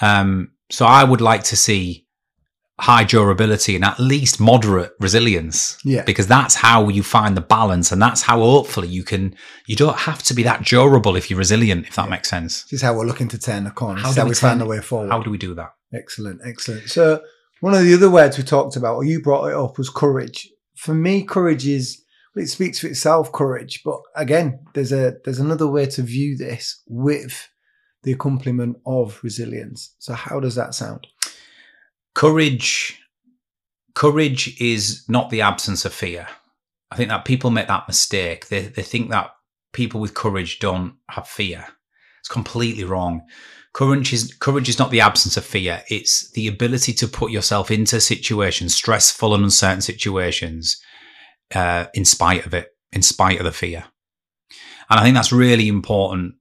[0.00, 2.01] Um, so I would like to see
[2.80, 5.78] high durability and at least moderate resilience.
[5.84, 6.02] Yeah.
[6.04, 9.96] Because that's how you find the balance and that's how hopefully you can you don't
[9.98, 12.10] have to be that durable if you're resilient, if that Yeah.
[12.10, 12.62] makes sense.
[12.64, 14.00] This is how we're looking to turn the corner.
[14.00, 15.10] How do how we we find turn the way forward.
[15.10, 15.70] How do we do that?
[15.94, 16.88] Excellent, excellent.
[16.88, 17.20] So
[17.60, 20.48] one of the other words we talked about, or you brought it up, was courage.
[20.76, 22.02] For me, courage is
[22.34, 23.82] well, it speaks for itself, courage.
[23.84, 27.48] But again, there's a there's another way to view this with
[28.02, 29.94] the accompaniment of resilience.
[29.98, 31.06] So how does that sound?
[32.14, 32.98] Courage
[33.94, 36.26] courage is not the absence of fear.
[36.90, 38.48] I think that people make that mistake.
[38.48, 39.30] They they think that
[39.72, 41.66] people with courage don't have fear.
[42.20, 43.22] It's completely wrong.
[43.72, 45.82] Courage is courage is not the absence of fear.
[45.88, 50.80] It's the ability to put yourself into situations, stressful and uncertain situations,
[51.54, 53.84] uh, in spite of it, in spite of the fear.
[54.90, 56.34] And I think that's really important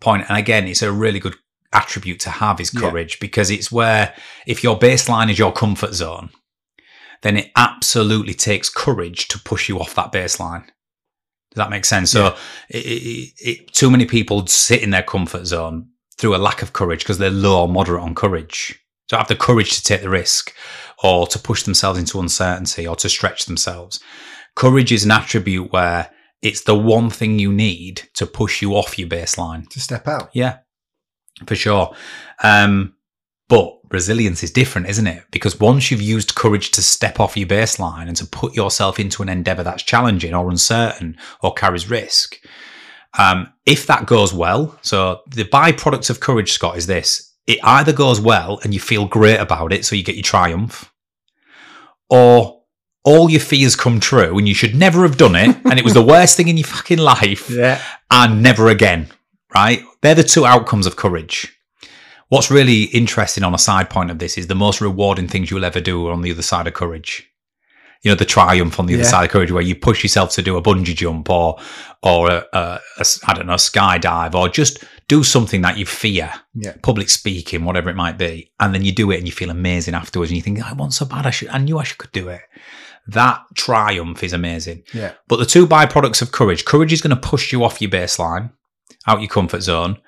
[0.00, 0.24] point.
[0.28, 1.36] And again, it's a really good
[1.72, 2.80] attribute to have is Yeah.
[2.80, 4.14] courage because it's where
[4.46, 6.30] if your baseline is your comfort zone,
[7.22, 10.64] then it absolutely takes courage to push you off that baseline.
[11.50, 12.10] Does that make sense?
[12.10, 12.36] So,
[12.68, 16.72] it, it, it, too many people sit in their comfort zone through a lack of
[16.72, 18.78] courage because they're low or moderate on courage.
[19.08, 20.54] To have the courage to take the risk
[21.02, 24.00] or to push themselves into uncertainty or to stretch themselves.
[24.54, 26.10] Courage is an attribute where
[26.42, 29.66] it's the one thing you need to push you off your baseline.
[29.70, 30.28] To step out.
[30.34, 30.58] Yeah,
[31.46, 31.94] for sure.
[32.42, 32.94] Um,
[33.48, 35.24] but resilience is different, isn't it?
[35.30, 39.22] Because once you've used courage to step off your baseline and to put yourself into
[39.22, 42.36] an endeavor that's challenging or uncertain or carries risk,
[43.18, 47.94] um, if that goes well, so the byproduct of courage, Scott, is this it either
[47.94, 50.92] goes well and you feel great about it, so you get your triumph,
[52.10, 52.62] or
[53.04, 55.94] all your fears come true and you should never have done it and it was
[55.94, 57.80] the worst thing in your fucking life Yeah.
[58.10, 59.08] and never again,
[59.54, 59.82] right?
[60.02, 61.54] They're the two outcomes of courage.
[62.28, 65.64] What's really interesting on a side point of this is the most rewarding things you'll
[65.64, 67.24] ever do are on the other side of courage.
[68.02, 69.08] You know, the triumph on the other Yeah.
[69.08, 71.58] side of courage where you push yourself to do a bungee jump or,
[72.02, 75.86] or a, a, a I don't know, a skydive or just do something that you
[75.86, 76.74] fear, Yeah.
[76.82, 78.52] public speaking, whatever it might be.
[78.60, 80.92] And then you do it and you feel amazing afterwards and you think, I want
[80.94, 81.26] so bad.
[81.26, 82.42] I should, I knew I should, could do it.
[83.08, 84.82] That triumph is amazing.
[84.92, 85.14] Yeah.
[85.26, 88.52] But the two byproducts of courage, courage is going to push you off your baseline,
[89.06, 89.98] out your comfort zone.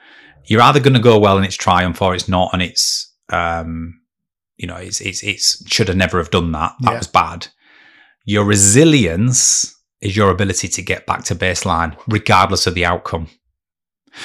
[0.46, 4.00] You're either going to go well and it's triumph or it's not and it's, um,
[4.56, 6.74] you know, it's, it's, it's should have never have done that.
[6.80, 6.98] That Yeah.
[6.98, 7.48] was bad.
[8.24, 13.28] Your resilience is your ability to get back to baseline, regardless of the outcome.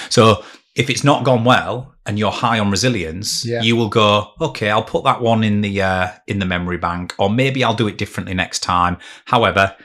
[0.10, 0.43] So
[0.75, 3.62] if it's not gone well and you're high on resilience, Yeah.
[3.62, 7.13] you will go, okay, I'll put that one in the uh, in the memory bank,
[7.17, 8.97] or maybe I'll do it differently next time.
[9.25, 9.75] However,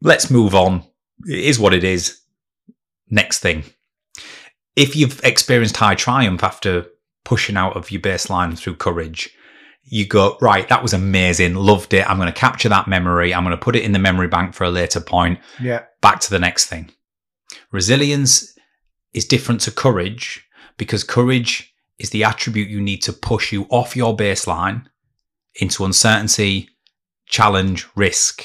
[0.00, 0.84] let's move on.
[1.26, 2.20] It is what it is.
[3.08, 3.64] Next thing.
[4.76, 6.86] If you've experienced high triumph after
[7.24, 9.30] pushing out of your baseline through courage,
[9.84, 12.08] you go, right, that was amazing, loved it.
[12.08, 13.32] I'm going to capture that memory.
[13.32, 15.38] I'm going to put it in the memory bank for a later point.
[15.60, 15.84] Yeah.
[16.02, 16.90] Back to the next thing.
[17.72, 18.56] Resilience
[19.14, 20.44] is different to courage
[20.76, 24.86] because courage is the attribute you need to push you off your baseline
[25.54, 26.68] into uncertainty,
[27.26, 28.44] challenge, risk.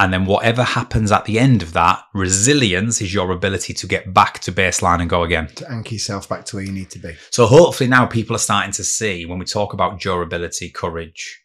[0.00, 4.14] And then whatever happens at the end of that, resilience is your ability to get
[4.14, 5.48] back to baseline and go again.
[5.56, 7.16] To anchor yourself back to where you need to be.
[7.30, 11.44] So hopefully now people are starting to see when we talk about durability, courage,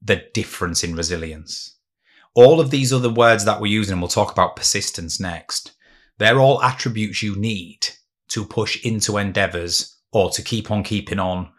[0.00, 1.76] the difference in resilience.
[2.32, 5.72] All of these other words that we're using, and we'll talk about persistence next,
[6.18, 7.88] they're all attributes you need
[8.28, 11.50] to push into endeavors or to keep on keeping on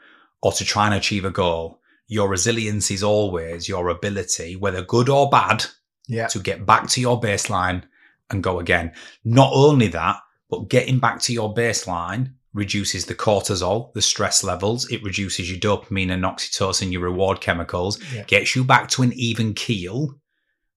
[0.41, 1.81] or to try and achieve a goal.
[2.07, 5.65] Your resilience is always your ability, whether good or bad,
[6.09, 6.27] Yeah.
[6.27, 7.83] to get back to your baseline
[8.29, 8.91] and go again.
[9.23, 10.17] Not only that,
[10.49, 14.91] but getting back to your baseline reduces the cortisol, the stress levels.
[14.91, 18.23] It reduces your dopamine and oxytocin, your reward chemicals, Yeah.
[18.23, 20.15] gets you back to an even keel,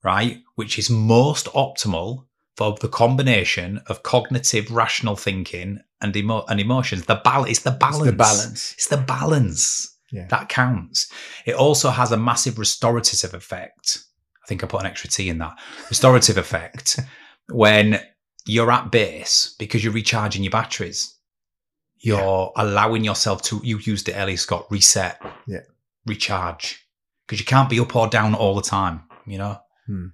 [0.05, 0.43] right?
[0.55, 7.07] Which is most optimal for the combination of cognitive, rational thinking and, emo- and emotions.
[7.07, 8.03] The bal- it's the balance.
[8.07, 8.73] It's the balance.
[8.75, 10.27] It's the balance Yeah.
[10.29, 11.11] that counts.
[11.47, 13.99] It also has a massive restorative effect.
[14.45, 15.57] I think I put an extra T in that.
[15.89, 16.99] Restorative effect
[17.49, 18.01] when
[18.47, 21.15] you're at base because you're recharging your batteries.
[21.99, 25.61] You're allowing yourself to, you used it earlier, Scott, reset, Yeah.
[26.05, 26.85] recharge.
[27.27, 29.59] Because you can't be up or down all the time, you know?
[29.87, 30.07] Hmm.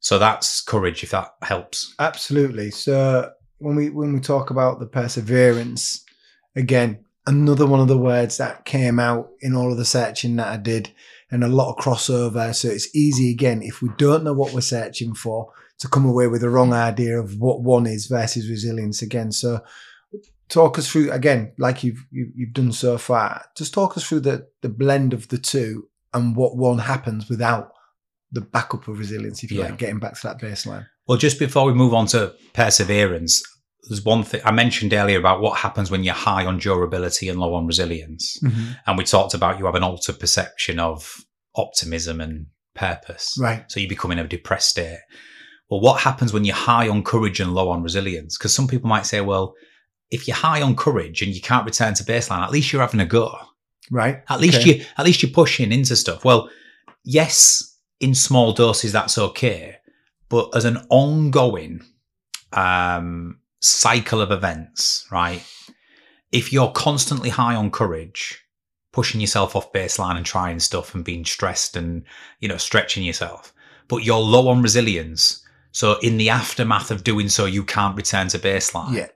[0.00, 1.94] So that's courage, if that helps.
[2.00, 2.72] Absolutely.
[2.72, 6.04] So when we when we talk about the perseverance,
[6.56, 10.48] again, another one of the words that came out in all of the searching that
[10.48, 10.90] I did,
[11.32, 12.54] and a lot of crossover.
[12.54, 16.28] So it's easy again if we don't know what we're searching for to come away
[16.28, 19.32] with the wrong idea of what one is versus resilience again.
[19.32, 19.60] So
[20.48, 23.44] talk us through again, like you've you've, you've done so far.
[23.56, 27.72] Just talk us through the the blend of the two and what one happens without
[28.30, 29.66] the backup of resilience, if you Yeah.
[29.70, 30.86] like, getting back to that baseline.
[31.08, 33.42] Well, just before we move on to perseverance,
[33.88, 37.38] there's one thing I mentioned earlier about what happens when you're high on durability and
[37.40, 38.40] low on resilience.
[38.86, 41.24] And we talked about you have an altered perception of
[41.56, 43.36] optimism and purpose.
[43.40, 43.64] Right.
[43.68, 45.00] So you become in a depressed state.
[45.68, 48.38] Well, what happens when you're high on courage and low on resilience?
[48.38, 49.54] Because some people might say, well,
[50.10, 53.00] if you're high on courage and you can't return to baseline, at least you're having
[53.00, 53.34] a go.
[53.90, 54.22] Right.
[54.28, 54.78] At least Okay.
[54.78, 56.24] you at least you're pushing into stuff.
[56.24, 56.48] Well,
[57.04, 59.76] yes, in small doses that's okay,
[60.28, 61.80] but as an ongoing
[62.52, 65.42] um, cycle of events, right?
[66.30, 68.42] If you're constantly high on courage,
[68.92, 72.04] pushing yourself off baseline and trying stuff and being stressed and
[72.40, 73.54] you know stretching yourself,
[73.88, 78.28] but you're low on resilience, so in the aftermath of doing so, you can't return
[78.28, 79.08] to baseline Yeah.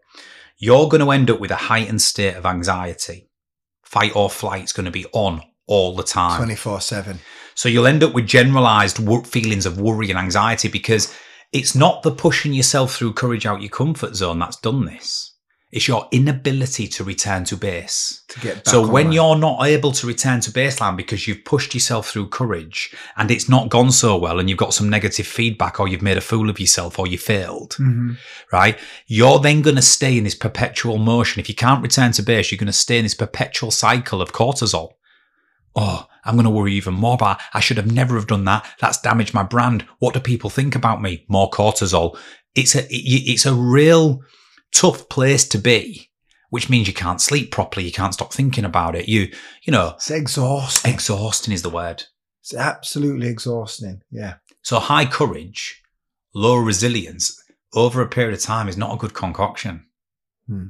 [0.58, 3.28] you're going to end up with a heightened state of anxiety.
[3.82, 6.38] Fight or flight's going to be on all the time.
[6.38, 7.18] 24 7.
[7.54, 11.14] So you'll end up with generalized feelings of worry and anxiety because
[11.52, 15.32] it's not the pushing yourself through courage out your comfort zone that's done this.
[15.72, 18.22] It's your inability to return to base.
[18.28, 19.14] To get back So when that.
[19.14, 23.48] you're not able to return to baseline because you've pushed yourself through courage and it's
[23.48, 26.48] not gone so well and you've got some negative feedback or you've made a fool
[26.48, 28.16] of yourself or you failed, Mhm.
[28.52, 28.78] right?
[29.06, 31.40] You're then going to stay in this perpetual motion.
[31.40, 34.32] If you can't return to base, you're going to stay in this perpetual cycle of
[34.32, 34.90] cortisol.
[35.76, 38.66] Oh, I'm going to worry even more about, I should have never have done that.
[38.80, 39.82] That's damaged my brand.
[39.98, 41.24] What do people think about me?
[41.28, 42.18] More cortisol.
[42.54, 44.22] It's a, it's a real
[44.72, 46.10] tough place to be,
[46.50, 47.84] which means you can't sleep properly.
[47.84, 49.06] You can't stop thinking about it.
[49.08, 49.30] You,
[49.62, 50.94] you know, It's exhausting.
[50.94, 52.04] exhausting is the word.
[52.40, 54.00] It's absolutely exhausting.
[54.10, 54.36] Yeah.
[54.62, 55.82] So high courage,
[56.34, 57.40] low resilience
[57.74, 59.86] over a period of time is not a good concoction.
[60.48, 60.68] Hmm.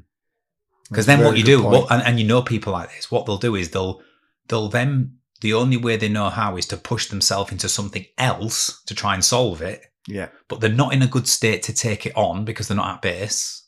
[0.88, 3.38] Because then what you do, what, and, and you know people like this, what they'll
[3.38, 4.00] do is they'll
[4.48, 8.82] they'll then the only way they know how is to push themselves into something else
[8.86, 10.28] to try and solve it, Yeah.
[10.48, 13.02] but they're not in a good state to take it on because they're not at
[13.02, 13.64] base.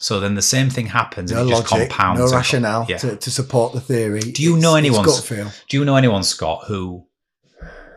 [0.00, 2.20] So then the same thing happens No and it just compounds.
[2.20, 2.98] no rationale Yeah.
[2.98, 4.20] to, to support the theory.
[4.20, 5.52] Do you know It's- anyone's- feel?
[5.68, 7.06] Do you know anyone, Scott, who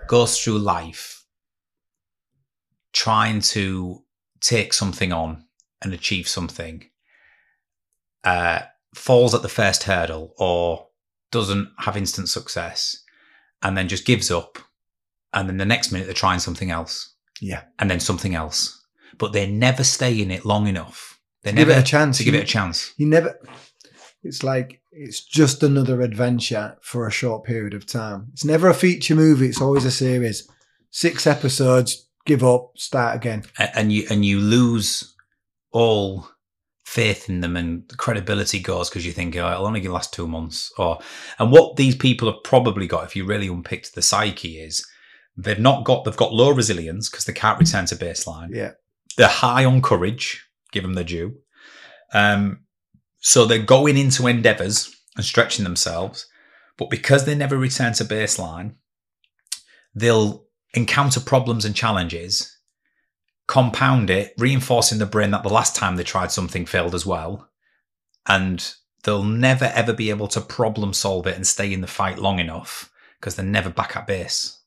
[0.08, 1.26] goes through life
[2.94, 4.04] trying to
[4.42, 5.46] take something on
[5.82, 6.90] and achieve something,
[8.24, 8.62] uh,
[8.94, 10.88] falls at the first hurdle or
[11.32, 12.98] doesn't have instant success,
[13.64, 14.58] and then just gives up,
[15.34, 17.16] and then the next minute they're trying something else?
[17.44, 17.64] Yeah.
[17.80, 18.80] and then something else.
[19.18, 21.20] But they never stay in it long enough.
[21.44, 22.18] They To give never it a chance.
[22.20, 22.94] to give You- it a chance.
[22.98, 23.36] You never.
[24.24, 28.28] It's like it's just another adventure for a short period of time.
[28.34, 29.48] It's never a feature movie.
[29.48, 30.48] It's always a series.
[30.92, 32.08] Six episodes.
[32.28, 32.74] Give up.
[32.78, 33.44] Start again.
[33.58, 35.16] And you and you lose
[35.72, 36.28] all
[36.92, 40.28] faith in them and the credibility goes because you think oh, it'll only last two
[40.28, 41.00] months or
[41.40, 44.86] and what these people have probably got if you really unpicked the psyche is
[45.38, 48.72] they've not got they've got low resilience because they can't return to baseline Yeah.
[49.16, 51.38] they're high on courage give them the due
[52.14, 52.66] um
[53.20, 56.28] so they're going into endeavors and stretching themselves
[56.78, 58.74] but because they never return to baseline
[59.96, 62.58] they'll encounter problems and challenges
[63.52, 67.50] compound it, reinforcing the brain that the last time they tried something failed as well.
[68.26, 72.18] And they'll never ever be able to problem solve it and stay in the fight
[72.18, 74.58] long enough because they're never back at base.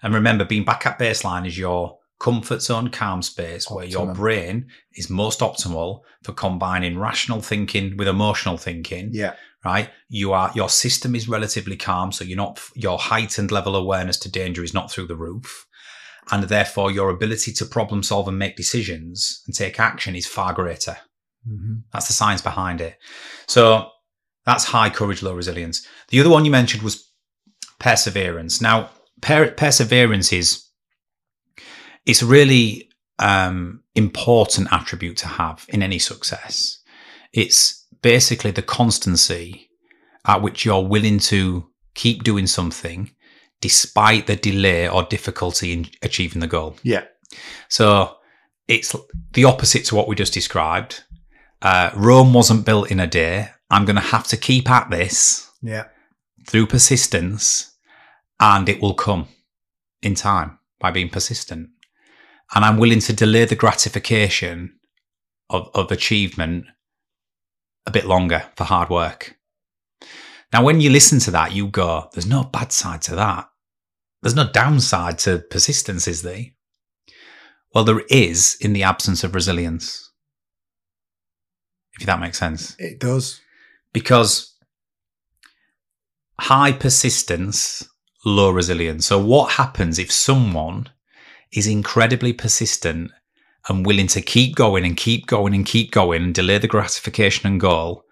[0.00, 4.68] And remember, being back at baseline is your comfort zone, calm space, where your brain
[4.94, 9.34] is most optimal for combining rational thinking with emotional thinking Yeah.
[9.64, 9.90] right?
[10.08, 14.18] You are your system is relatively calm, so you're not your heightened level of awareness
[14.18, 15.66] to danger is not through the roof,
[16.30, 20.52] and therefore your ability to problem solve and make decisions and take action is far
[20.52, 20.96] greater.
[21.46, 22.96] hmm That's the science behind it.
[23.46, 23.88] So
[24.46, 25.86] that's high courage, low resilience.
[26.08, 27.10] The other one you mentioned was
[27.78, 28.60] perseverance.
[28.60, 30.64] Now, per- perseverance is
[32.06, 36.78] it's really um, important attribute to have in any success.
[37.32, 39.68] It's basically the constancy
[40.26, 43.10] at which you're willing to keep doing something
[43.62, 46.76] despite the delay or difficulty in achieving the goal.
[46.82, 47.04] Yeah.
[47.68, 48.16] So
[48.68, 48.94] it's
[49.32, 51.04] the opposite to what we just described.
[51.62, 53.48] Uh, Rome wasn't built in a day.
[53.70, 55.84] I'm going to have to keep at this Yeah.
[56.46, 57.72] through persistence,
[58.38, 59.28] and it will come
[60.02, 61.70] in time by being persistent.
[62.54, 64.78] And I'm willing to delay the gratification
[65.48, 66.66] of, of achievement
[67.86, 69.36] a bit longer for hard work.
[70.52, 73.48] Now, when you listen to that, you go, there's no bad side to that.
[74.22, 76.44] There's no downside to persistence, is there?
[77.74, 80.10] Well, there is in the absence of resilience.
[81.98, 83.40] If that makes sense It does.
[83.92, 84.56] because
[86.40, 87.86] high persistence,
[88.24, 89.06] low resilience.
[89.06, 90.88] So, what happens if someone
[91.52, 93.10] is incredibly persistent
[93.68, 97.46] and willing to keep going and keep going and keep going and delay the gratification
[97.46, 98.04] and goal,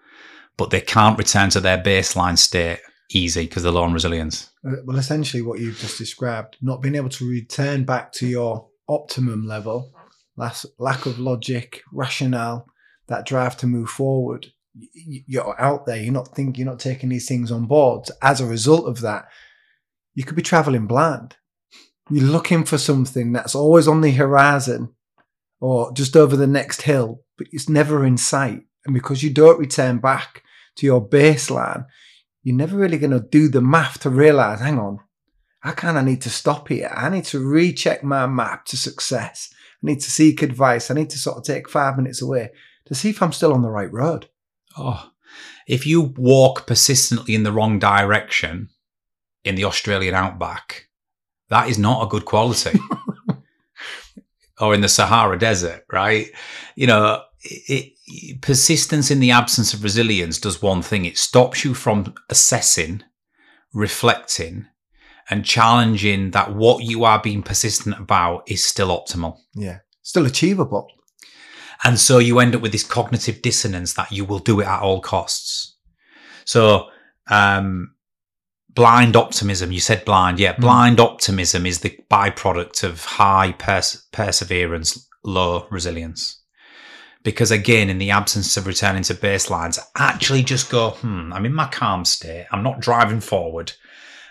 [0.57, 2.79] but they can't return to their baseline state
[3.15, 4.51] easy because they're low on resilience?
[4.65, 8.67] Uh, Well, essentially, what you've just described, not being able to return back to your
[8.87, 9.93] optimum level,
[10.37, 12.65] lack of logic, rationale,
[13.07, 14.47] that drive to move forward.
[14.73, 15.97] You're out there.
[15.97, 16.55] You're not thinking.
[16.63, 18.07] You're not taking these things on board.
[18.21, 19.25] As a result of that,
[20.15, 21.35] you could be traveling blind.
[22.09, 24.93] You're looking for something that's always on the horizon,
[25.59, 28.63] or just over the next hill, but it's never in sight.
[28.85, 30.43] And because you don't return back
[30.77, 31.85] to your baseline,
[32.43, 34.99] you're never really going to do the math to realize, hang on,
[35.63, 36.91] I kind of need to stop here.
[36.95, 39.53] I need to recheck my map to success.
[39.53, 40.89] I need to seek advice.
[40.89, 42.49] I need to sort of take five minutes away
[42.85, 44.27] to see if I'm still on the right road.
[44.77, 45.11] Oh,
[45.67, 48.69] if you walk persistently in the wrong direction
[49.43, 50.87] in the Australian outback,
[51.49, 52.79] that is not a good quality.
[54.59, 56.27] or in the Sahara Desert, right?
[56.75, 57.93] You know, it,
[58.41, 63.03] persistence in the absence of resilience does one thing it stops you from assessing,
[63.73, 64.67] reflecting,
[65.29, 69.37] and challenging that what you are being persistent about is still optimal.
[69.55, 69.79] Yeah.
[70.01, 70.87] Still achievable.
[71.83, 74.81] And so you end up with this cognitive dissonance that you will do it at
[74.81, 75.77] all costs.
[76.45, 76.87] So,
[77.29, 77.95] um,
[78.69, 80.39] blind optimism, you said blind.
[80.39, 86.40] Yeah, blind optimism is the byproduct of high pers- perseverance, low resilience.
[87.23, 91.53] Because again, in the absence of returning to baselines, actually just go, hmm, I'm in
[91.53, 92.47] my calm state.
[92.51, 93.73] I'm not driving forward.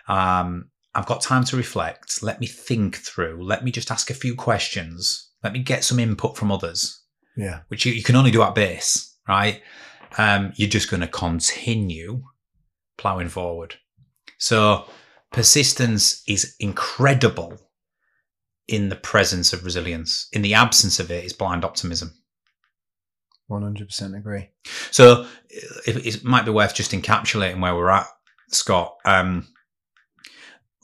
[0.09, 2.21] Um, I've got time to reflect.
[2.23, 3.45] Let me think through.
[3.47, 5.31] Let me just ask a few questions.
[5.45, 7.01] Let me get some input from others
[7.37, 7.61] Yeah.
[7.69, 9.63] which you, you can only do at base, right?
[10.19, 12.25] Um, you're just going to continue
[12.99, 13.77] plowing forward.
[14.39, 14.85] So
[15.33, 17.57] persistence is incredible
[18.67, 20.27] in the presence of resilience.
[20.33, 22.15] In the absence of it is blind optimism.
[23.51, 24.49] 100% agree.
[24.91, 25.27] So
[25.87, 28.07] it, it might be worth just encapsulating where we're at,
[28.49, 28.97] Scott.
[29.05, 29.49] Um,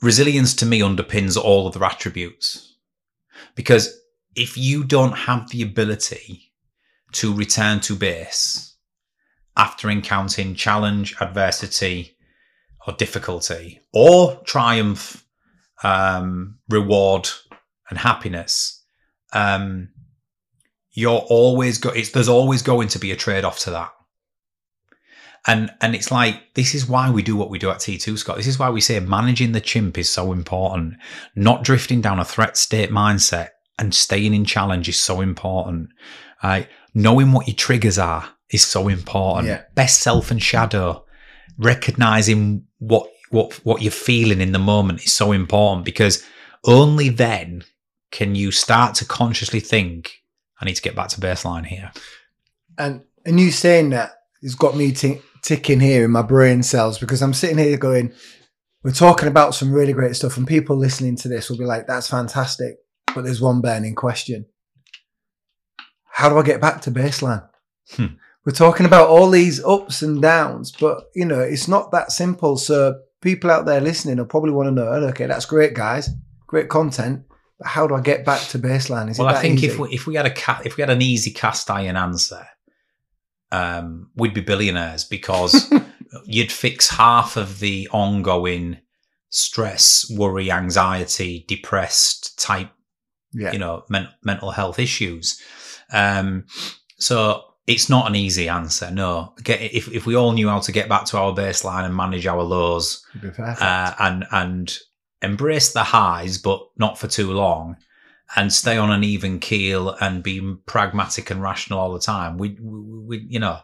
[0.01, 2.75] resilience to me underpins all other attributes
[3.55, 3.99] because
[4.35, 6.51] if you don't have the ability
[7.13, 8.75] to return to base
[9.55, 12.15] after encountering challenge, adversity,
[12.85, 15.25] or difficulty, or triumph,
[15.83, 17.27] um, reward,
[17.89, 18.83] and happiness,
[19.33, 19.89] um,
[20.97, 21.89] you're always go.
[21.89, 23.91] It's there's always going to be a trade off to that.
[25.45, 28.37] And and it's like this is why we do what we do at T2 Scott.
[28.37, 30.95] This is why we say managing the chimp is so important.
[31.35, 35.89] Not drifting down a threat state mindset and staying in challenge is so important.
[36.43, 36.67] Right?
[36.95, 39.49] Knowing what your triggers are is so important.
[39.49, 39.61] Yeah.
[39.75, 41.05] Best self and shadow,
[41.59, 46.25] recognizing what what what you're feeling in the moment is so important because
[46.65, 47.63] only then
[48.11, 50.23] can you start to consciously think,
[50.59, 51.91] I need to get back to baseline here.
[52.77, 56.97] And and you saying that has got me t- ticking here in my brain cells
[56.97, 58.13] because I'm sitting here going,
[58.83, 61.87] we're talking about some really great stuff, and people listening to this will be like,
[61.87, 62.77] "That's fantastic,"
[63.13, 64.45] but there's one burning question:
[66.05, 67.47] How do I get back to baseline?
[67.91, 68.15] Hmm.
[68.45, 72.55] We're talking about all these ups and downs, but you know, it's not that simple.
[72.55, 76.09] So people out there listening will probably want to know, okay, that's great, guys,
[76.45, 77.23] great content.
[77.63, 79.09] How do I get back to baseline?
[79.09, 79.67] Is well, I think easy?
[79.67, 82.47] if we, if we had a ca- if we had an easy cast iron answer,
[83.51, 85.71] um, we'd be billionaires because
[86.25, 88.77] you'd fix half of the ongoing
[89.29, 92.69] stress, worry, anxiety, depressed type,
[93.33, 95.41] yeah, you know, men- mental health issues.
[95.91, 96.45] Um,
[96.99, 98.89] so it's not an easy answer.
[98.91, 101.95] No, get, if if we all knew how to get back to our baseline and
[101.95, 103.05] manage our lows,
[103.37, 104.77] uh, and and
[105.21, 107.77] embrace the highs, but not for too long,
[108.35, 112.37] and stay on an even keel and be pragmatic and rational all the time.
[112.37, 113.59] We, we, we you know,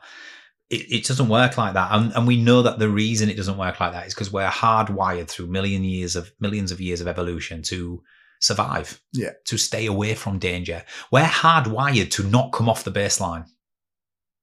[0.70, 3.58] it, it doesn't work like that, and and we know that the reason it doesn't
[3.58, 7.08] work like that is because we're hardwired through million years of millions of years of
[7.08, 8.02] evolution to
[8.42, 9.30] survive, Yeah.
[9.46, 10.84] to stay away from danger.
[11.12, 13.46] We're hardwired to not come off the baseline.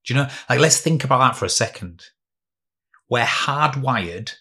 [0.06, 0.28] Do you know?
[0.48, 2.02] Like, let's think about that for a second.
[3.10, 4.32] We're hardwired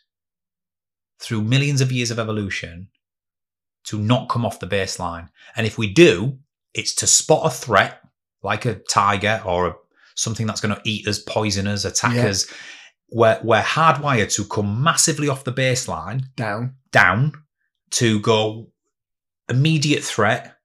[1.20, 2.88] through millions of years of evolution
[3.86, 5.30] to not come off the baseline.
[5.56, 6.38] And if we do,
[6.74, 8.02] it's to spot a threat
[8.44, 9.76] like a tiger or a,
[10.16, 12.28] something that's going to eat us, poison us, attack Yeah.
[12.28, 12.52] us.
[13.12, 16.76] We're, we're hardwired to come massively off the baseline, Down.
[16.92, 17.34] down,
[17.92, 18.72] to go
[19.50, 20.56] immediate threat,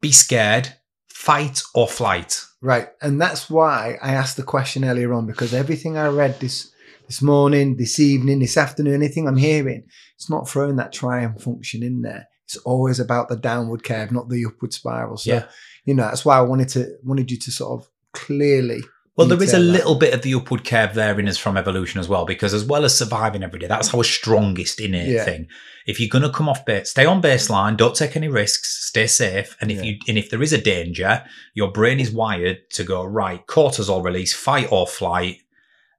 [0.00, 0.74] be scared,
[1.08, 2.44] fight or flight.
[2.60, 2.88] Right.
[3.00, 6.71] And that's why I asked the question earlier on because everything I read this
[7.12, 9.84] this morning, this evening, this afternoon, anything I'm hearing,
[10.14, 12.26] it's not throwing that triumph function in there.
[12.46, 15.18] It's always about the downward curve, not the upward spiral.
[15.18, 15.44] So, Yeah.
[15.84, 18.80] you know, that's why I wanted to wanted you to sort of clearly
[19.14, 22.00] Well, there is a little bit of the upward curve there in us from evolution
[22.00, 25.24] as well, because as well as surviving every day, that's our strongest innate Yeah.
[25.26, 25.48] thing.
[25.86, 29.06] If you're going to come off base, stay on baseline, don't take any risks, stay
[29.06, 29.84] safe, and if Yeah.
[29.84, 34.02] you and if there is a danger, your brain is wired to go right, cortisol
[34.02, 35.36] release, fight or flight.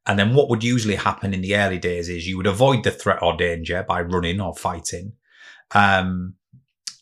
[0.06, 2.92] And then what would usually happen in the early days is you would avoid the
[2.92, 5.14] threat or danger by running or fighting.
[5.72, 6.36] Um,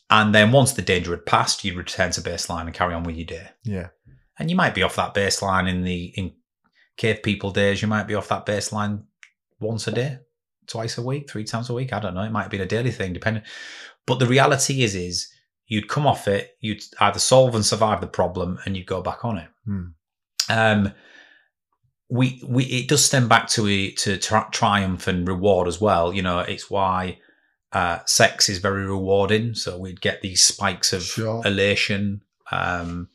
[0.09, 3.15] and then once the danger had passed, you'd return to baseline and carry on with
[3.15, 3.87] your day Yeah.
[4.37, 6.33] and you might be off that baseline in the in
[6.97, 7.81] cave people days.
[7.81, 9.03] You might be off that baseline
[9.59, 10.19] once a day,
[10.67, 11.93] twice a week, three times a week.
[11.93, 12.21] I don't know.
[12.23, 13.43] It might be a daily thing, depending.
[14.05, 15.27] But the reality is, is
[15.67, 19.23] you'd come off it, you'd either solve and survive the problem, and you'd go back
[19.25, 19.47] on it.
[19.65, 19.83] Hmm.
[20.49, 20.93] Um,
[22.11, 26.13] we we it does stem back to a, to tri- triumph and reward as well.
[26.13, 27.17] You know, it's why.
[27.73, 31.41] Uh, sex is very rewarding, so we'd get these spikes of Sure.
[31.45, 32.21] elation.
[32.51, 33.07] Um,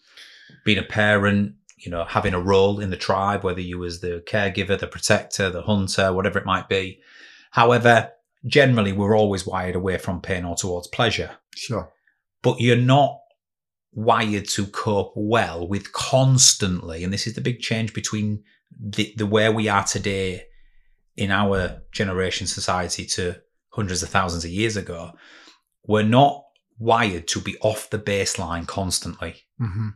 [0.64, 4.24] being a parent, you know, having a role in the tribe, whether you was the
[4.26, 7.00] caregiver, the protector, the hunter, whatever it might be.
[7.50, 8.12] However,
[8.46, 11.32] generally we're always wired away from pain or towards pleasure.
[11.54, 11.92] Sure.
[12.40, 13.20] But you're not
[13.92, 18.42] wired to cope well with constantly, and this is the big change between
[18.78, 20.44] the, the where we are today
[21.16, 23.36] in our generation society to
[23.70, 25.12] hundreds of thousands of years ago.
[25.86, 26.42] We're not
[26.78, 29.36] wired to be off the baseline constantly.
[29.58, 29.88] hmm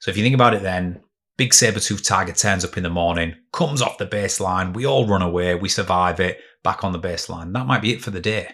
[0.00, 1.02] So if you think about it, then
[1.38, 4.74] big saber-toothed tiger turns up in the morning, comes off the baseline.
[4.74, 5.54] We all run away.
[5.54, 6.38] We survive it.
[6.62, 7.52] Back on the baseline.
[7.54, 8.48] That might be it for the day,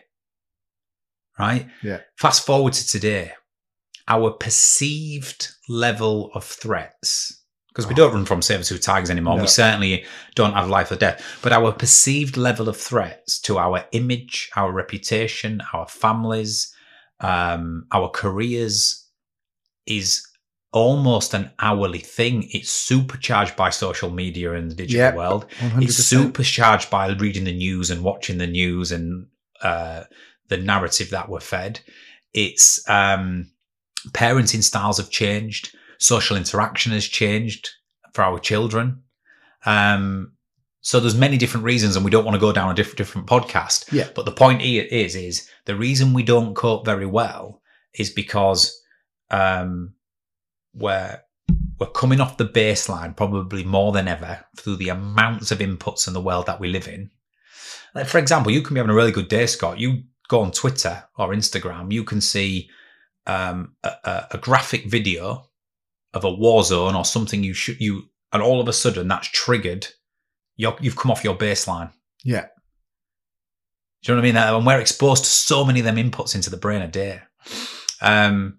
[1.39, 1.67] right?
[1.83, 2.01] Yeah.
[2.17, 3.33] Fast forward to today,
[4.07, 7.38] our perceived level of threats.
[7.79, 9.37] Because we don't run from saber-toothed tigers anymore.
[9.37, 9.43] No.
[9.43, 10.05] We certainly
[10.35, 11.25] don't have life or death.
[11.43, 16.75] But our perceived level of threats to our image, our reputation, our families,
[17.21, 19.07] um, our careers
[19.87, 20.27] is
[20.73, 22.49] almost an hourly thing.
[22.51, 25.15] It's supercharged by social media and the digital Yep.
[25.15, 25.47] world.
[25.61, 25.83] 100%.
[25.85, 29.29] It's supercharged by reading the news and watching the news and
[29.63, 30.03] uh,
[30.49, 31.79] the narrative that we're fed.
[32.35, 33.53] It's um,
[34.11, 35.77] parenting styles have changed.
[35.99, 37.69] Social interaction has changed
[38.13, 39.03] for our children.
[39.67, 40.33] Um,
[40.81, 43.27] so there's many different reasons, and we don't want to go down a different different
[43.27, 43.93] podcast.
[43.93, 44.09] Yeah.
[44.15, 47.61] But the point here is, is the reason we don't cope very well
[47.95, 48.81] is because
[49.31, 49.95] um,
[50.73, 51.25] where
[51.79, 56.15] we're coming off the baseline probably more than ever through the amounts of inputs in
[56.15, 57.11] the world that we live in.
[57.95, 59.79] Like for example, you can be having a really good day, Scott.
[59.79, 62.69] You go on Twitter or Instagram, you can see
[63.27, 65.48] um, a, a graphic video
[66.19, 69.29] of a war zone or something you should you, and all of a sudden that's
[69.29, 69.87] triggered.
[70.57, 71.93] You're, you've come off your baseline.
[72.25, 72.47] Yeah.
[74.03, 74.57] Do you know what I mean?
[74.57, 77.21] And we're exposed to so many of them inputs into the brain a day.
[78.01, 78.59] Um,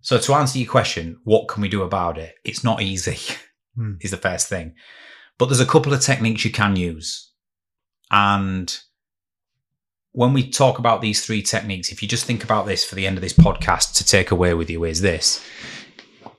[0.00, 2.34] so to answer your question, what can we do about it?
[2.44, 3.18] It's not easy,
[3.74, 3.94] Hmm.
[4.00, 4.74] is the first thing.
[5.38, 7.30] But there's a couple of techniques you can use.
[8.10, 8.74] And
[10.12, 13.06] when we talk about these three techniques, if you just think about this for the
[13.06, 15.44] end of this podcast to take away with you, is this.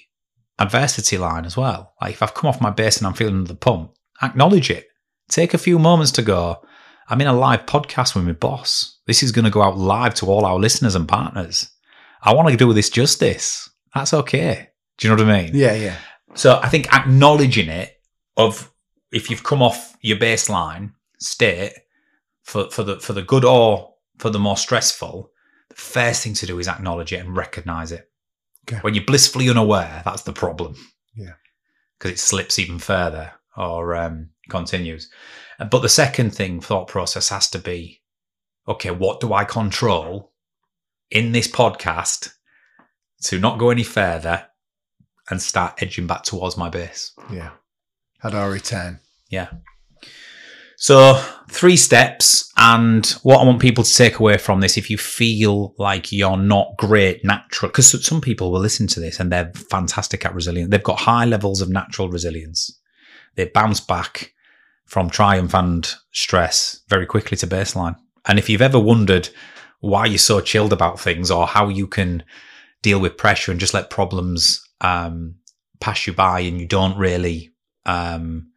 [0.59, 1.93] adversity line as well.
[2.01, 3.91] Like if I've come off my base and I'm feeling the pump,
[4.21, 4.87] acknowledge it.
[5.29, 6.61] Take a few moments to go,
[7.09, 8.99] I'm in a live podcast with my boss.
[9.07, 11.69] This is going to go out live to all our listeners and partners.
[12.21, 13.69] I want to do this justice.
[13.93, 14.69] That's okay.
[14.97, 15.51] Do you know what I mean?
[15.53, 15.73] Yeah.
[15.73, 15.97] Yeah.
[16.35, 17.93] So I think acknowledging it
[18.37, 18.71] of
[19.13, 21.73] if you've come off your baseline state
[22.43, 25.31] for, for the for the good or for the more stressful,
[25.69, 28.09] the first thing to do is acknowledge it and recognize it.
[28.67, 28.79] Okay.
[28.81, 30.75] When you're blissfully unaware, that's the problem.
[31.15, 31.33] Yeah.
[31.97, 35.09] Because it slips even further or um, continues.
[35.59, 38.01] But the second thing, thought process has to be,
[38.67, 40.31] okay, what do I control
[41.11, 42.33] in this podcast
[43.23, 44.47] to not go any further
[45.29, 47.13] and start edging back towards my base.
[47.31, 47.51] Yeah.
[48.19, 48.99] How do I return?
[49.33, 49.49] Yeah.
[50.77, 51.15] So,
[51.49, 52.51] three steps.
[52.55, 56.37] And what I want people to take away from this, if you feel like you're
[56.37, 60.69] not great natural, because some people will listen to this and they're fantastic at resilience.
[60.69, 62.79] They've got high levels of natural resilience.
[63.35, 64.33] They bounce back
[64.85, 67.95] from triumph and stress very quickly to baseline.
[68.27, 69.29] And if you've ever wondered
[69.79, 72.23] why you're so chilled about things or how you can
[72.83, 75.35] deal with pressure and just let problems um,
[75.79, 77.51] pass you by and you don't really
[77.87, 78.52] um,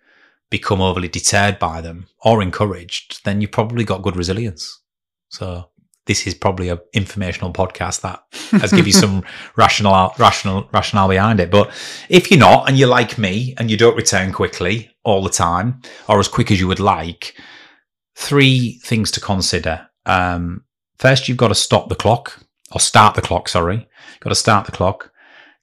[0.51, 4.81] become overly deterred by them or encouraged, then you've probably got good resilience.
[5.29, 5.71] So
[6.07, 8.23] this is probably a informational podcast that
[8.61, 9.25] has give you some
[9.57, 11.51] rational, rational, rationale behind it.
[11.51, 11.71] But
[12.09, 15.83] if you're not, and you're like me, and you don't return quickly all the time,
[16.09, 17.37] or as quick as you would like,
[18.15, 19.89] three things to consider.
[20.07, 20.65] Um,
[20.99, 22.41] first, you've got to stop the clock
[22.73, 23.49] or start the clock.
[23.49, 23.87] Sorry,
[24.21, 25.13] got to start the clock.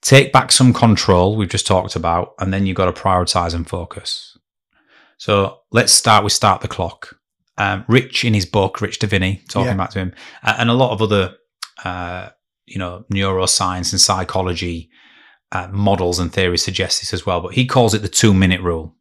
[0.02, 1.34] Take back some control.
[1.36, 4.33] We've just talked about, and then you've got to prioritize and focus.
[5.18, 7.16] So let's start with start the clock.
[7.56, 9.76] Um, Rich in his book, Rich Diviney, talking Yeah.
[9.76, 10.12] back to him,
[10.42, 11.36] and a lot of other,
[11.84, 12.30] uh,
[12.66, 14.90] you know, neuroscience and psychology
[15.52, 17.40] uh, models and theories suggest this as well.
[17.40, 18.96] But he calls it the two minute rule.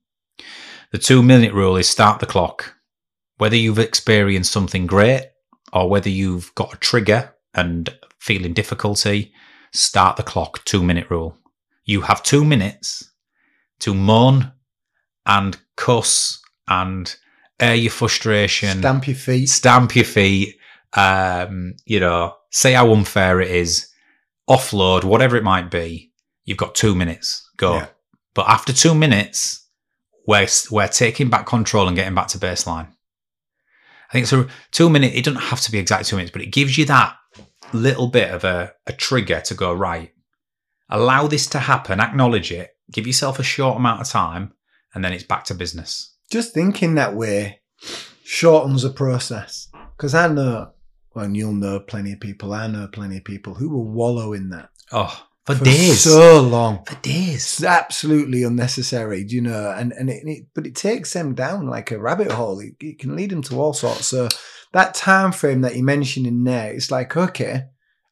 [0.92, 2.76] The two minute rule is start the clock.
[3.38, 5.24] Whether you've experienced something great
[5.72, 7.90] or whether you've got a trigger and
[8.20, 9.34] feeling difficulty,
[9.74, 10.64] start the clock.
[10.66, 11.36] Two minute rule.
[11.86, 13.12] You have two minutes
[13.80, 14.53] to moan
[15.26, 17.16] and cuss and
[17.60, 19.48] air your frustration Stamp your feet.
[19.48, 20.58] stamp your feet,
[20.94, 23.88] um, you know, say how unfair it is,
[24.50, 26.12] offload, whatever it might be.
[26.46, 27.50] You've got two minutes.
[27.58, 27.76] Go.
[27.76, 27.88] Yeah.
[28.34, 29.66] But after two minutes,
[30.28, 32.90] we're we're taking back control and getting back to baseline.
[34.10, 34.48] I think so.
[34.72, 35.14] Two minute.
[35.16, 37.16] It doesn't have to be exactly two minutes, but it gives you that
[37.72, 40.12] little bit of a, a trigger to go right.
[40.90, 42.00] Allow this to happen.
[42.00, 42.72] Acknowledge it.
[42.92, 44.54] Give yourself a short amount of time,
[44.94, 46.16] and then it's back to business.
[46.32, 47.60] Just thinking that way
[48.24, 49.68] shortens the process.
[49.98, 50.72] Because I know,
[51.14, 52.54] well, and you'll know plenty of people.
[52.54, 56.02] I know plenty of people who will wallow in that Oh, for, for days.
[56.02, 56.84] so long.
[56.86, 57.36] for days.
[57.36, 59.72] It's absolutely unnecessary, do you know?
[59.76, 62.60] And and it, it but it takes them down like a rabbit hole.
[62.60, 64.06] It, it can lead them to all sorts.
[64.08, 64.28] So
[64.72, 67.66] that time frame that you mentioned in there, it's like okay,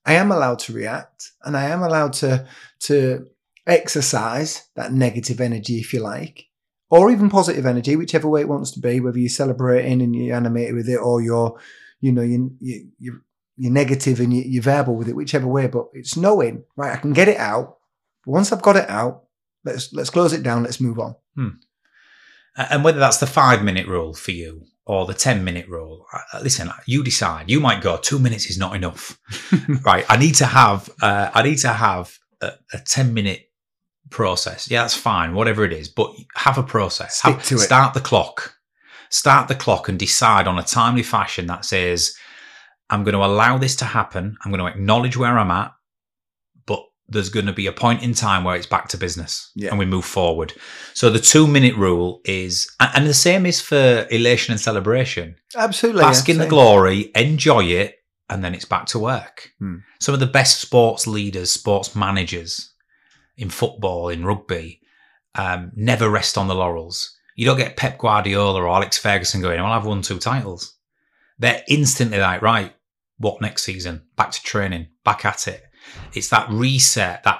[0.05, 2.47] I am allowed to react, and I am allowed to
[2.81, 3.27] to
[3.67, 6.45] exercise that negative energy, if you like,
[6.91, 8.99] or even positive energy, whichever way it wants to be.
[8.99, 11.57] Whether you're celebrating and you're animated with it, or you're,
[12.01, 13.21] you know, you you you're,
[13.57, 15.67] you're negative and you, you're verbal with it, whichever way.
[15.67, 16.93] But it's knowing, right?
[16.93, 17.77] I can get it out.
[18.25, 19.23] Once I've got it out,
[19.63, 20.63] let's let's close it down.
[20.63, 21.15] Let's move on.
[22.55, 26.05] And whether that's the five minute rule for you or the 10 minute rule,
[26.41, 27.49] listen, you decide.
[27.49, 29.17] You might go, two minutes is not enough.
[29.85, 30.03] right.
[30.09, 33.50] I need to have, uh, I need to have a, a 10 minute
[34.11, 34.69] process.
[34.69, 37.17] Yeah, that's fine, whatever it is, but have a process.
[37.17, 37.59] Stick Have- to it.
[37.59, 38.55] Start the clock.
[39.09, 42.15] Start the clock and decide on a timely fashion that says,
[42.89, 44.37] I'm going to allow this to happen.
[44.43, 45.73] I'm going to acknowledge where I'm at,
[46.65, 49.69] but there's going to be a point in time where it's back to business Yeah.
[49.69, 50.53] and we move forward.
[50.93, 55.35] So the two minute rule is, and the same is for elation and celebration.
[55.57, 56.01] Absolutely.
[56.01, 57.95] Bask in the glory, enjoy it,
[58.29, 59.49] and then it's back to work.
[59.59, 59.77] Hmm.
[59.99, 62.70] Some of the best sports leaders, sports managers
[63.37, 64.81] in football, in rugby,
[65.35, 67.17] um, never rest on the laurels.
[67.35, 70.75] You don't get Pep Guardiola or Alex Ferguson going, well, I've won two titles.
[71.39, 72.73] They're instantly like, right,
[73.17, 74.03] what next season?
[74.15, 75.63] Back to training, back at it.
[76.13, 77.39] It's that reset, that,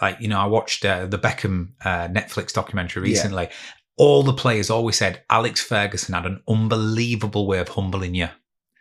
[0.00, 3.14] like, you know, I watched uh, the Beckham uh, Netflix documentary Yeah.
[3.14, 3.48] recently.
[3.96, 8.28] All the players always said Alex Ferguson had an unbelievable way of humbling you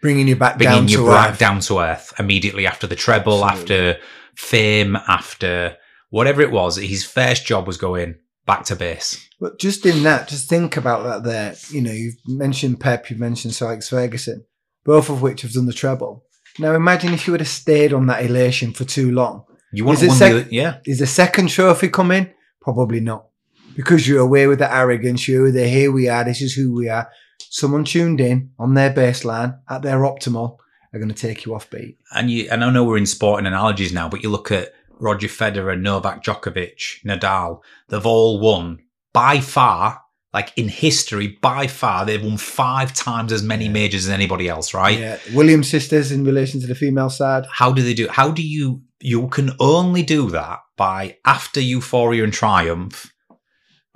[0.02, 1.40] Bringing you back bringing down you to back earth.
[1.40, 3.76] down to earth immediately after the treble, Absolutely.
[3.90, 4.02] after
[4.36, 5.76] fame, after
[6.10, 6.78] whatever it was.
[6.78, 9.28] His first job was going back to base.
[9.40, 11.56] But just in that, just think about that there.
[11.70, 14.46] You know, you've mentioned Pep, you've mentioned Sir Alex Ferguson,
[14.84, 16.26] both of which have done the treble.
[16.58, 19.46] Now imagine if you would have stayed on that elation for too long.
[19.72, 20.80] You want one, sec- the- yeah.
[20.86, 22.32] Is the second trophy coming?
[22.60, 23.28] Probably not.
[23.76, 26.74] Because you're away with the arrogance, you're with the here we are, this is who
[26.74, 27.08] we are.
[27.52, 30.58] Someone tuned in on their baseline at their optimal
[30.92, 31.98] are going to take you off beat.
[32.14, 35.28] And you, and I know we're in sporting analogies now, but you look at Roger
[35.28, 38.80] Federer, Novak Djokovic, Nadal, they've all won
[39.14, 40.02] by far,
[40.34, 43.72] like in history, by far, they've won five times as many Yeah.
[43.72, 45.00] majors as anybody else, right?
[45.00, 45.18] Yeah.
[45.34, 47.46] Williams sisters in relation to the female side.
[47.52, 52.24] how do they do how do you you can only do that by after euphoria
[52.24, 53.12] and triumph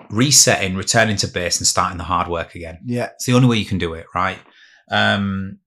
[0.09, 3.09] resetting returning to base and starting the hard work again Yeah.
[3.13, 4.39] it's the only way you can do it right
[4.89, 5.59] um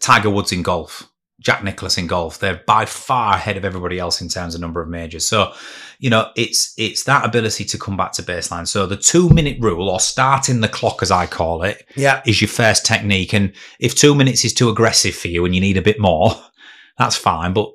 [0.00, 1.08] tiger woods in golf
[1.46, 4.82] jack nicklaus in golf they're by far ahead of everybody else in terms of number
[4.82, 5.52] of majors so
[6.00, 9.56] you know it's it's that ability to come back to baseline so the two minute
[9.60, 12.20] rule or starting the clock as i call it Yeah.
[12.26, 13.32] is your first technique.
[13.32, 16.30] And if two minutes is too aggressive for you and you need a bit more,
[16.98, 17.52] that's fine.
[17.52, 17.70] But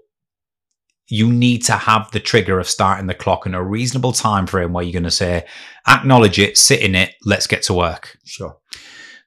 [1.08, 4.74] you need to have the trigger of starting the clock in a reasonable time frame
[4.74, 5.46] where you're going to say,
[5.88, 8.18] acknowledge it, sit in it, let's get to work.
[8.26, 8.58] Sure.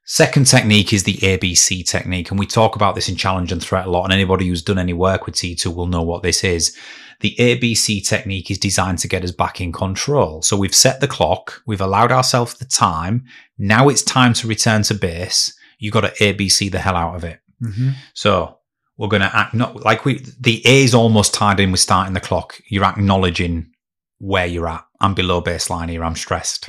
[0.07, 2.31] Second technique is the ABC technique.
[2.31, 4.05] And we talk about this in challenge and threat a lot.
[4.05, 6.77] And anybody who's done any work with T2 will know what this is.
[7.21, 10.43] The ABC technique is designed to get us back in control.
[10.43, 11.63] So we've set the clock.
[11.67, 13.25] We've allowed ourselves the time.
[13.57, 15.57] Now it's time to return to base.
[15.79, 17.41] You've got to ABC the hell out of it.
[17.63, 17.91] Mm-hmm.
[18.13, 18.59] So
[18.99, 22.13] we're going to act not like we, the A is almost tied in with starting
[22.13, 22.61] the clock.
[22.69, 23.73] You're acknowledging
[24.19, 24.85] where you're at.
[25.01, 26.05] I'm below baseline here.
[26.05, 26.69] I'm stressed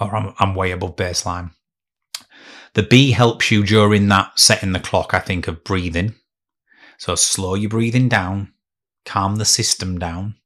[0.00, 1.52] or I'm, I'm way above baseline.
[2.74, 6.14] The B helps you during that setting the clock, I think, of breathing.
[6.98, 8.52] So slow your breathing down,
[9.04, 10.36] calm the system down,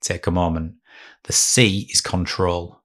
[0.00, 0.74] take a moment.
[1.24, 2.80] The C is control.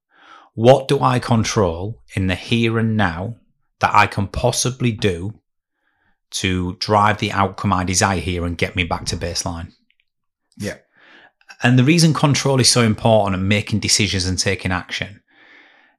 [0.54, 3.36] What do I control in the here and now
[3.80, 5.40] that I can possibly do
[6.32, 9.74] to drive the outcome I desire here and get me back to baseline?
[10.58, 10.78] Yeah.
[11.62, 15.22] And the reason control is so important and making decisions and taking action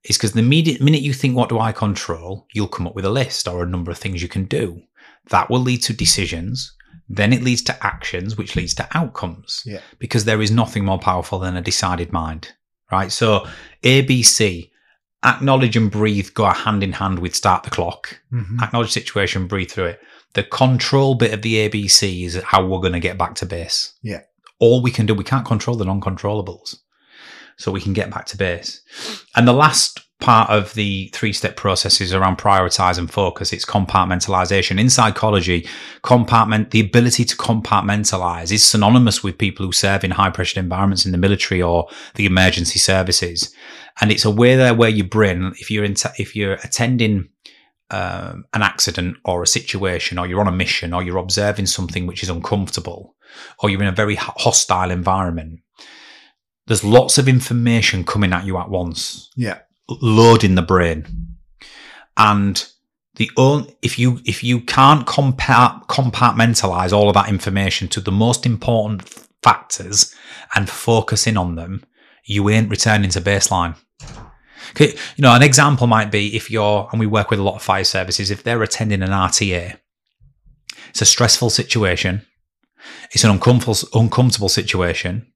[0.08, 2.46] is because the immediate minute you think, what do I control?
[2.52, 4.82] You'll come up with a list or a number of things you can do.
[5.30, 6.72] That will lead to decisions.
[7.08, 9.62] Then it leads to actions, which leads to outcomes.
[9.66, 9.80] Yeah.
[9.98, 12.52] Because there is nothing more powerful than a decided mind,
[12.90, 13.12] right?
[13.12, 13.46] So
[13.82, 14.70] ABC,
[15.24, 18.20] acknowledge and breathe go hand in hand with start the clock.
[18.32, 18.60] Mm-hmm.
[18.60, 20.00] Acknowledge situation, breathe through it.
[20.34, 23.94] The control bit of the ABC is how we're going to get back to base.
[24.02, 24.22] Yeah.
[24.58, 26.76] All we can do, we can't control the non-controllables.
[27.58, 28.82] So we can get back to base.
[29.34, 33.52] And the last part of the three step process is around prioritize and focus.
[33.52, 34.80] It's compartmentalization.
[34.80, 35.68] In psychology,
[36.02, 41.04] compartment, the ability to compartmentalize is synonymous with people who serve in high pressure environments
[41.04, 43.54] in the military or the emergency services.
[44.00, 47.28] And it's a way there where your brain, if you're in, if you're attending
[47.90, 52.06] um, an accident or a situation, or you're on a mission, or you're observing something
[52.06, 53.14] which is uncomfortable,
[53.60, 55.60] or you're in a very hostile environment,
[56.66, 59.30] there's lots of information coming at you at once.
[59.36, 61.06] Yeah loading the brain.
[62.16, 62.64] And
[63.16, 68.12] the only, if you if you can't compart, compartmentalize all of that information to the
[68.12, 69.08] most important
[69.42, 70.14] factors
[70.54, 71.84] and focus in on them,
[72.24, 73.76] you ain't returning to baseline.
[74.70, 77.54] Okay, you know, an example might be if you're, and we work with a lot
[77.54, 79.78] of fire services, if they're attending an RTA,
[80.88, 82.26] it's a stressful situation,
[83.12, 85.32] it's an uncomfortable, uncomfortable situation.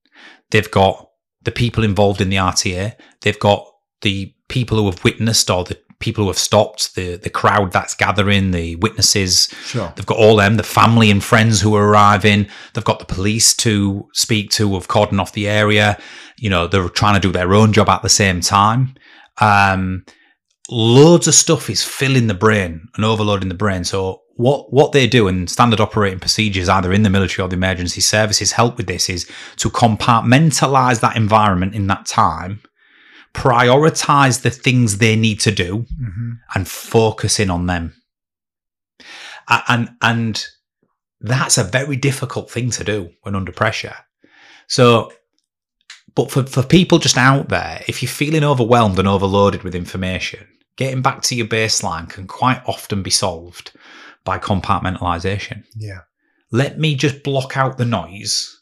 [0.51, 1.09] They've got
[1.43, 3.66] the people involved in the RTA, they've got
[4.03, 7.95] the people who have witnessed or the people who have stopped, the the crowd that's
[7.95, 9.49] gathering, the witnesses.
[9.64, 9.93] Sure.
[9.95, 12.49] They've got all them, the family and friends who are arriving.
[12.74, 15.99] They've got the police to speak to, who've cordoned off the area.
[16.38, 18.95] You know, they're trying to do their own job at the same time.
[19.38, 20.05] Um,
[20.70, 23.84] loads of stuff is filling the brain and overloading the brain.
[23.84, 27.57] So what what they do and standard operating procedures, either in the military or the
[27.57, 32.61] emergency services, help with this is to compartmentalize that environment in that time
[33.35, 36.33] prioritize the things they need to do mm-hmm.
[36.55, 37.95] and focus in on them.
[39.49, 40.45] And, and
[41.20, 43.97] that's a very difficult thing to do when under pressure.
[44.68, 45.12] So,
[46.14, 50.47] but for, for people just out there, if you're feeling overwhelmed and overloaded with information,
[50.76, 53.72] getting back to your baseline can quite often be solved
[54.24, 55.64] by compartmentalization.
[55.76, 56.00] Yeah.
[56.50, 58.56] Let me just block out the noise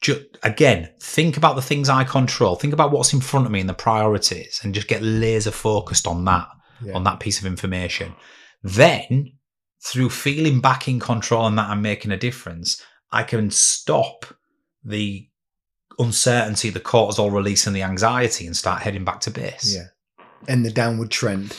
[0.00, 2.56] just, again, think about the things I control.
[2.56, 6.06] Think about what's in front of me and the priorities, and just get laser focused
[6.06, 6.48] on that,
[6.82, 6.94] Yeah.
[6.94, 8.14] on that piece of information.
[8.62, 9.32] Then,
[9.84, 12.82] through feeling back in control and that I'm making a difference,
[13.12, 14.24] I can stop
[14.82, 15.28] the
[15.98, 19.74] uncertainty, the cortisol release, and the anxiety, and start heading back to base.
[19.74, 19.88] Yeah.
[20.48, 21.54] And the downward trend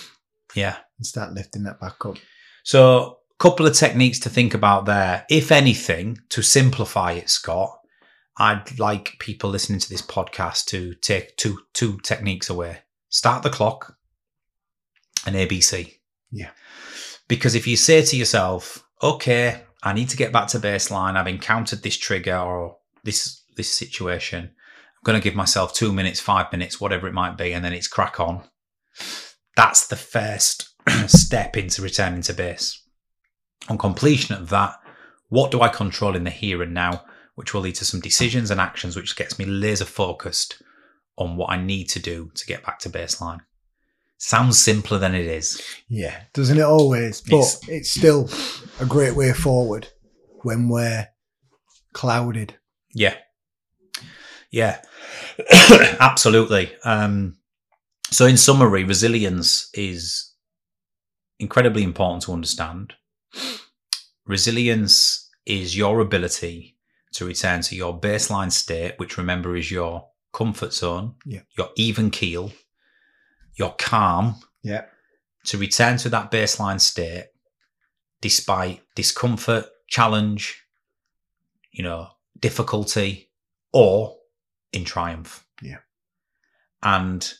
[0.56, 0.78] Yeah.
[0.98, 2.18] and start lifting that back up.
[2.64, 5.26] So, a couple of techniques to think about there.
[5.30, 7.78] If anything, to simplify it, Scott,
[8.38, 12.80] I'd like people listening to this podcast to take two two techniques away.
[13.10, 13.98] Start the clock
[15.26, 15.96] and ABC.
[16.32, 16.52] Yeah.
[17.28, 21.28] Because if you say to yourself, okay, I need to get back to baseline, I've
[21.28, 24.46] encountered this trigger or this this situation.
[24.46, 27.74] I'm going to give myself 2 minutes, 5 minutes, whatever it might be and then
[27.74, 28.44] it's crack on.
[29.56, 30.71] That's the first
[31.08, 32.82] step into returning to base.
[33.70, 34.76] On completion of that,
[35.30, 37.04] what do I control in the here and now?
[37.36, 40.62] which will lead to some decisions and actions, which gets me laser focused
[41.18, 43.40] on what I need to do to get back to baseline.
[44.18, 45.62] Sounds simpler than it is.
[45.88, 47.22] Yeah, doesn't it always?
[47.22, 48.30] But It's- it's, still
[48.80, 49.88] a great way forward
[50.44, 51.08] when we're
[51.94, 52.58] clouded.
[52.94, 53.16] Yeah.
[54.52, 54.82] Yeah.
[56.00, 56.72] Absolutely.
[56.84, 57.38] Um,
[58.12, 60.31] so, in summary, resilience is
[61.42, 62.94] incredibly important to understand.
[64.26, 66.78] Resilience is your ability
[67.14, 71.42] to return to your baseline state, which remember is your comfort zone, Yeah.
[71.58, 72.54] your even keel,
[73.56, 74.86] your calm, Yeah.
[75.46, 77.28] to return to that baseline state
[78.22, 80.64] despite discomfort, challenge,
[81.72, 83.32] you know, difficulty,
[83.74, 84.20] or
[84.72, 85.44] in triumph.
[85.62, 85.80] Yeah.
[86.84, 87.34] And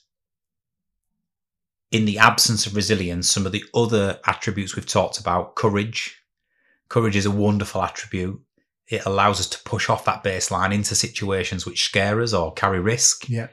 [1.92, 6.18] in the absence of resilience, some of the other attributes we've talked about, courage.
[6.90, 8.40] Courage is a wonderful attribute.
[8.88, 12.80] It allows us to push off that baseline into situations which scare us or carry
[12.80, 13.30] risk.
[13.30, 13.48] Yeah.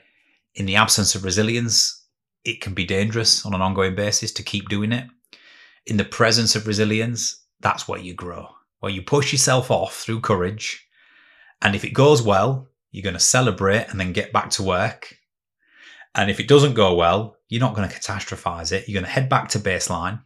[0.55, 2.07] In the absence of resilience,
[2.45, 5.07] it can be dangerous on an ongoing basis to keep doing it.
[5.87, 8.49] In the presence of resilience, that's where you grow,
[8.81, 10.87] where you push yourself off through courage.
[11.63, 15.17] And if it goes well, you're going to celebrate and then get back to work.
[16.15, 18.89] And if it doesn't go well, you're not going to catastrophize it.
[18.89, 20.21] You're going to head back to baseline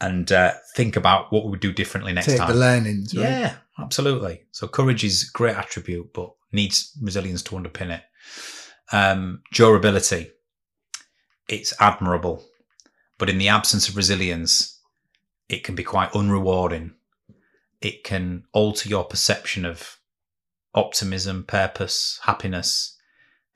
[0.00, 2.48] and uh, think about what we would do differently next Take time.
[2.48, 3.14] the learnings.
[3.14, 3.22] Right?
[3.22, 4.42] Yeah, absolutely.
[4.50, 8.02] So courage is a great attribute, but needs resilience to underpin it.
[8.92, 10.30] Um, durability,
[11.48, 12.44] it's admirable,
[13.18, 14.78] but in the absence of resilience,
[15.48, 16.92] it can be quite unrewarding.
[17.80, 19.98] It can alter your perception of
[20.74, 22.96] optimism, purpose, happiness,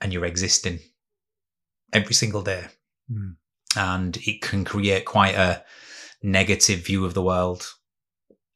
[0.01, 0.79] and your existing
[1.91, 2.65] every single day.
[3.11, 3.35] Mm.
[3.75, 5.63] And it can create quite a
[6.23, 7.73] negative view of the world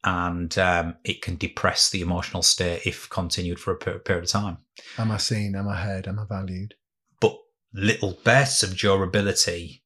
[0.03, 4.29] and um, it can depress the emotional state if continued for a per- period of
[4.31, 4.57] time.
[4.97, 5.55] Am I seen?
[5.55, 6.07] Am I heard?
[6.07, 6.73] Am I valued?
[7.21, 7.37] But
[7.73, 9.83] little bursts of durability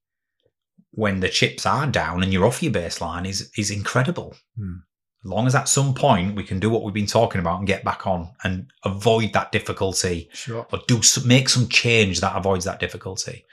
[0.90, 4.34] when the chips are down and you're off your baseline is is incredible.
[4.56, 4.76] Hmm.
[5.24, 7.66] As long as at some point we can do what we've been talking about and
[7.66, 10.66] get back on and avoid that difficulty Sure.
[10.72, 13.44] or do some, make some change that avoids that difficulty.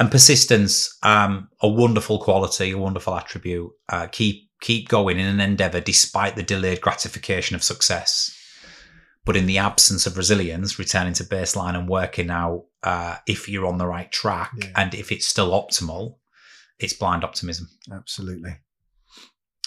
[0.00, 3.70] And persistence, um, a wonderful quality, a wonderful attribute.
[3.88, 8.34] Uh, keep keep going in an endeavor despite the delayed gratification of success.
[9.26, 13.66] But in the absence of resilience, returning to baseline and working out uh, if you're
[13.66, 14.70] on the right track Yeah.
[14.76, 16.16] and if it's still optimal,
[16.78, 17.68] it's blind optimism.
[17.92, 18.56] Absolutely.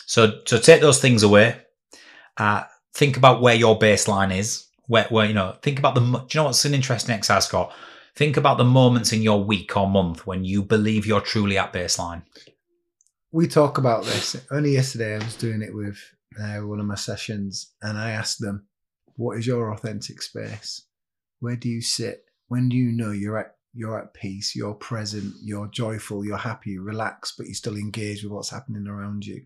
[0.08, 1.62] So, so take those things away.
[2.38, 2.64] Uh,
[2.96, 4.66] think about where your baseline is.
[4.88, 6.02] Where, where you know, think about the.
[6.02, 7.72] Do you know what's an interesting exercise, Scott?
[8.16, 11.74] Think about the moments in your week or month when you believe you're truly at
[11.74, 12.24] baseline.
[13.32, 14.36] we talk about this.
[14.52, 15.98] Only yesterday, I was doing it with
[16.40, 18.68] uh, one of my sessions, and I asked them,
[19.16, 20.84] "What is your authentic space?
[21.40, 22.24] Where do you sit?
[22.48, 24.56] When do you know you're at you're at peace?
[24.56, 25.34] You're present.
[25.42, 26.24] You're joyful.
[26.24, 26.72] You're happy.
[26.72, 29.42] You're relaxed, but you're still engaged with what's happening around you."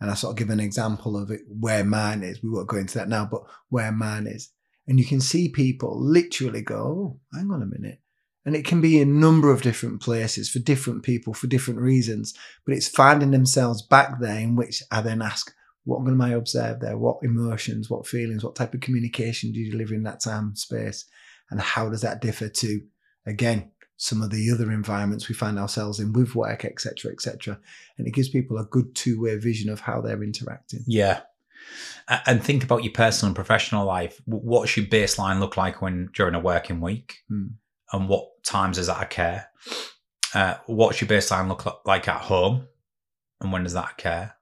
[0.00, 2.42] And I sort of give an example of it where mine is.
[2.42, 4.50] We won't go into that now, but where mine is,
[4.86, 8.00] and you can see people literally go, "Oh, hang on a minute."
[8.46, 12.34] And it can be a number of different places for different people for different reasons
[12.66, 15.54] but it's finding themselves back there in which I then ask,
[15.84, 16.96] what am I observe there?
[16.96, 21.04] What emotions, what feelings, what type of communication do you deliver in that time space?
[21.50, 22.80] And how does that differ to,
[23.26, 27.58] again, some of the other environments we find ourselves in with work, etc., etc.
[27.96, 30.80] And it gives people a good two-way vision of how they're interacting.
[30.86, 31.20] Yeah.
[32.26, 34.20] And think about your personal and professional life.
[34.26, 37.16] W- What's your baseline look like when during a working week?
[37.28, 37.46] Hmm.
[37.92, 39.44] And what times does that occur?
[40.34, 42.66] Uh, what's your baseline look like at home?
[43.40, 44.32] And when does that occur?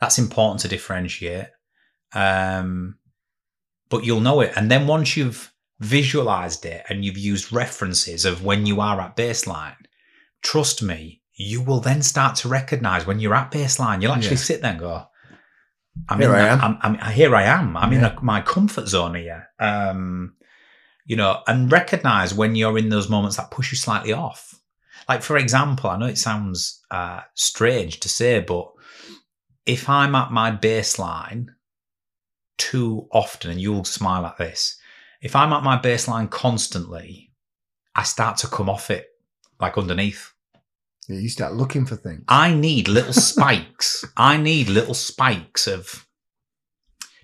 [0.00, 1.48] That's important to differentiate.
[2.14, 2.98] Um,
[3.90, 4.52] but you'll know it.
[4.56, 9.16] And then once you've visualized it and you've used references of when you are at
[9.16, 9.76] baseline,
[10.42, 14.00] trust me, you will then start to recognize when you're at baseline.
[14.00, 14.42] You'll actually Yeah.
[14.42, 15.06] sit there and go,
[16.08, 16.60] I'm Here in I am.
[16.60, 17.76] I'm, I'm, here I am.
[17.76, 19.48] I'm in a, my comfort zone here.
[19.58, 20.34] Um,
[21.06, 24.58] you know, and recognize when you're in those moments that push you slightly off.
[25.08, 28.70] Like, for example, I know it sounds uh, strange to say, but
[29.66, 31.48] if I'm at my baseline
[32.56, 34.78] too often, and you'll smile at this,
[35.20, 37.32] if I'm at my baseline constantly,
[37.94, 39.08] I start to come off it
[39.60, 40.33] like underneath.
[41.08, 42.24] Yeah, you start looking for things.
[42.28, 44.04] I need little spikes.
[44.16, 46.06] I need little spikes of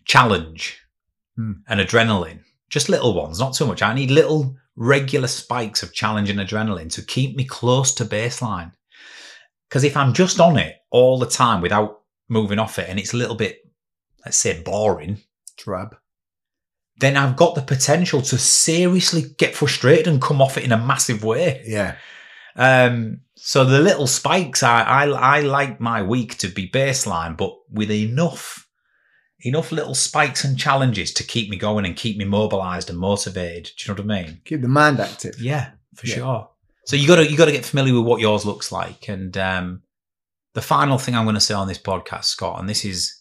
[0.05, 0.79] challenge
[1.37, 1.53] Hmm.
[1.69, 2.41] and adrenaline.
[2.69, 3.83] Just little ones, not too much.
[3.83, 8.73] I need little regular spikes of challenge and adrenaline to keep me close to baseline.
[9.69, 13.13] Because if I'm just on it all the time without moving off it and it's
[13.15, 13.59] a little bit,
[14.25, 15.19] let's say, boring,
[15.57, 15.97] Drab.
[16.99, 20.79] then I've got the potential to seriously get frustrated and come off it in a
[20.79, 21.63] massive way.
[21.67, 21.97] Yeah.
[22.57, 27.55] Um, so the little spikes, I, I I like my week to be baseline, but
[27.71, 28.67] with enough
[29.43, 33.71] enough little spikes and challenges to keep me going and keep me mobilized and motivated.
[33.79, 34.41] Do you know what I mean?
[34.45, 35.41] Keep the mind active.
[35.41, 36.15] Yeah, for Yeah.
[36.15, 36.51] sure.
[36.85, 39.09] So you gotta you gotta get familiar with what yours looks like.
[39.09, 39.83] And um,
[40.55, 43.17] the final thing I'm going to say on this podcast, Scott, and this is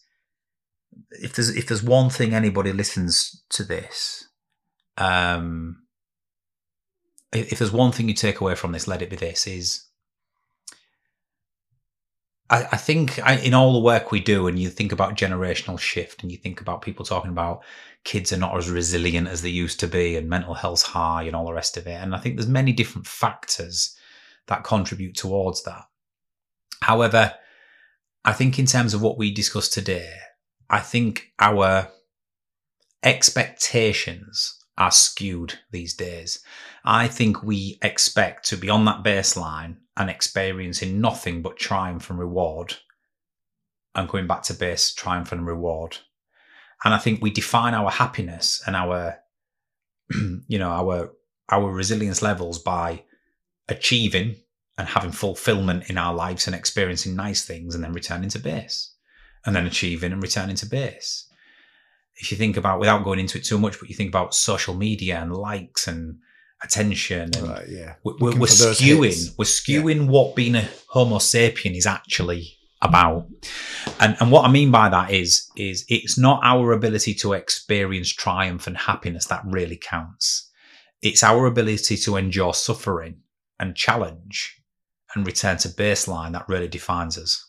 [1.11, 4.27] if there's if there's one thing anybody listens to this,
[4.97, 5.83] um,
[7.31, 9.85] if there's one thing you take away from this, let it be this: is
[12.49, 15.79] I, I think I, in all the work we do, and you think about generational
[15.79, 17.63] shift, and you think about people talking about
[18.03, 21.35] kids are not as resilient as they used to be, and mental health's high, and
[21.35, 21.91] all the rest of it.
[22.01, 23.95] And I think there's many different factors
[24.47, 25.83] that contribute towards that.
[26.81, 27.33] However,
[28.25, 30.13] I think in terms of what we discussed today,
[30.69, 31.89] I think our
[33.03, 36.39] expectations are skewed these days.
[36.85, 42.17] I think we expect to be on that baseline and experiencing nothing but triumph and
[42.17, 42.77] reward
[43.93, 45.97] and going back to base triumph and reward.
[46.83, 49.19] And I think we define our happiness and our
[50.47, 51.11] you know our
[51.49, 53.03] our resilience levels by
[53.67, 54.35] achieving
[54.77, 58.95] and having fulfillment in our lives and experiencing nice things and then returning to base
[59.45, 61.27] and then achieving and returning to base
[62.15, 64.73] if you think about without going into it too much but you think about social
[64.73, 66.17] media and likes and
[66.63, 67.95] attention and Right, yeah.
[68.03, 69.37] we're, we're, we're skewing hits.
[69.37, 73.27] we're skewing what being a homo sapien is actually about.
[73.99, 78.09] And and what i mean by that is is it's not our ability to experience
[78.09, 80.49] triumph and happiness that really counts.
[81.01, 83.21] It's our ability to endure suffering
[83.59, 84.61] and challenge
[85.15, 87.45] and return to baseline that really defines us.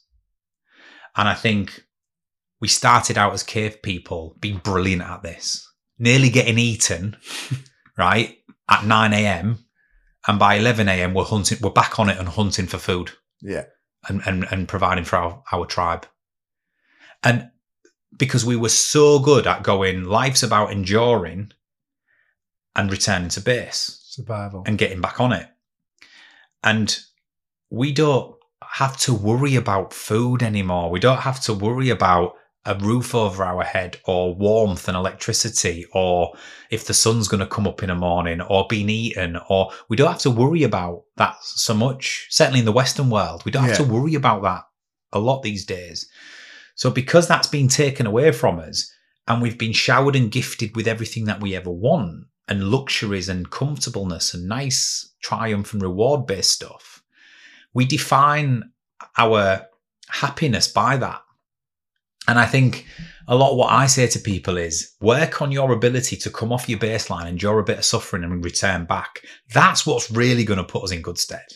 [1.16, 1.84] And i think
[2.60, 5.66] we started out as cave people being brilliant at this
[5.98, 7.16] nearly getting eaten
[7.98, 8.38] right
[8.70, 9.64] at 9 a.m
[10.28, 11.14] and by 11 a.m.
[11.14, 13.10] we're hunting, we're back on it and hunting for food
[13.40, 13.64] Yeah.
[14.08, 16.06] and, and, and providing for our, our tribe.
[17.22, 17.50] And
[18.16, 21.52] because we were so good at going, life's about enduring
[22.76, 24.62] and returning to base Survival.
[24.66, 25.48] and getting back on it.
[26.62, 26.98] And
[27.70, 30.90] we don't have to worry about food anymore.
[30.90, 32.34] We don't have to worry about
[32.66, 36.34] a roof over our head or warmth and electricity or
[36.70, 39.96] if the sun's going to come up in the morning or being eaten or we
[39.96, 43.44] don't have to worry about that so much certainly in the western world.
[43.44, 44.64] We don't have to worry about that
[45.12, 46.06] a lot these days.
[46.74, 48.92] So because that's been taken away from us
[49.26, 53.50] and we've been showered and gifted with everything that we ever want and luxuries and
[53.50, 57.02] comfortableness and nice triumph and reward based stuff
[57.74, 58.70] we define
[59.16, 59.66] our
[60.08, 61.22] happiness by that
[62.30, 62.86] and I think
[63.26, 66.52] a lot of what I say to people is work on your ability to come
[66.52, 69.22] off your baseline, endure a bit of suffering, and return back.
[69.52, 71.46] That's what's really going to put us in good stead.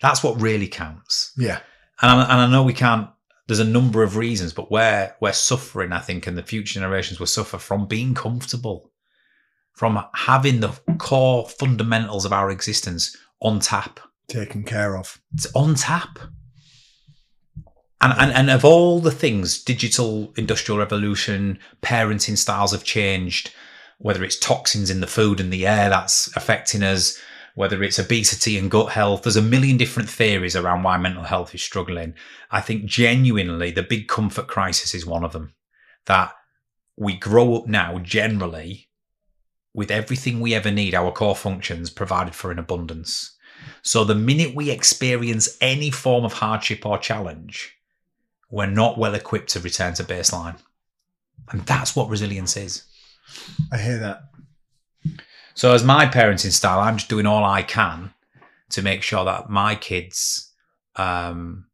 [0.00, 1.32] That's what really counts.
[1.36, 1.60] Yeah.
[2.00, 3.08] And I, and I know we can't.
[3.46, 5.92] There's a number of reasons, but we're we're suffering.
[5.92, 8.90] I think, and the future generations will suffer from being comfortable,
[9.74, 14.00] from having the core fundamentals of our existence on tap.
[14.28, 15.20] Taken care of.
[15.34, 16.18] It's on tap.
[18.00, 23.52] And, and and of all the things, digital industrial revolution, parenting styles have changed,
[23.98, 27.18] whether it's toxins in the food and the air that's affecting us,
[27.54, 31.54] whether it's obesity and gut health, there's a million different theories around why mental health
[31.54, 32.14] is struggling.
[32.50, 35.54] I think genuinely the big comfort crisis is one of them.
[36.04, 36.34] That
[36.98, 38.88] we grow up now generally
[39.72, 43.36] with everything we ever need, our core functions provided for in abundance.
[43.82, 47.75] So the minute we experience any form of hardship or challenge,
[48.50, 50.58] we're not well equipped to return to baseline.
[51.50, 52.84] And that's what resilience is.
[53.72, 54.22] I hear that.
[55.54, 58.12] So, as my parenting style, I'm just doing all I can
[58.70, 60.52] to make sure that my kids
[60.96, 61.66] um,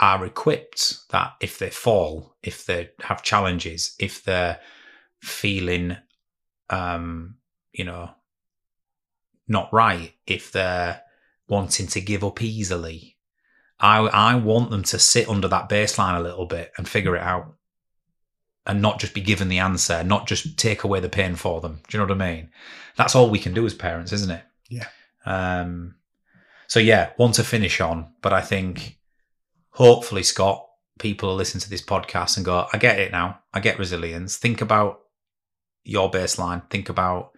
[0.00, 4.60] are equipped that if they fall, if they have challenges, if they're
[5.20, 5.96] feeling,
[6.70, 7.36] um,
[7.72, 8.10] you know,
[9.48, 11.02] not right, if they're
[11.48, 13.17] wanting to give up easily,
[13.80, 17.22] I, I want them to sit under that baseline a little bit and figure it
[17.22, 17.54] out
[18.66, 21.80] and not just be given the answer, not just take away the pain for them.
[21.88, 22.50] Do you know what I mean?
[22.96, 24.42] That's all we can do as parents, isn't it?
[24.68, 24.88] Yeah.
[25.24, 25.94] Um,
[26.66, 28.98] so yeah, one to finish on, but I think
[29.70, 30.66] hopefully, Scott,
[30.98, 33.40] people will listen to this podcast and go, I get it now.
[33.54, 34.36] I get resilience.
[34.36, 35.00] Think about
[35.84, 36.68] your baseline.
[36.68, 37.30] Think about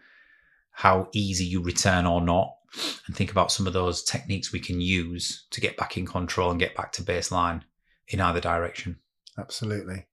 [0.72, 2.57] how easy you return or not.
[3.06, 6.50] And think about some of those techniques we can use to get back in control
[6.50, 7.62] and get back to baseline
[8.08, 8.98] in either direction.
[9.38, 10.06] Absolutely.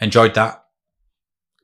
[0.00, 0.64] Enjoyed that.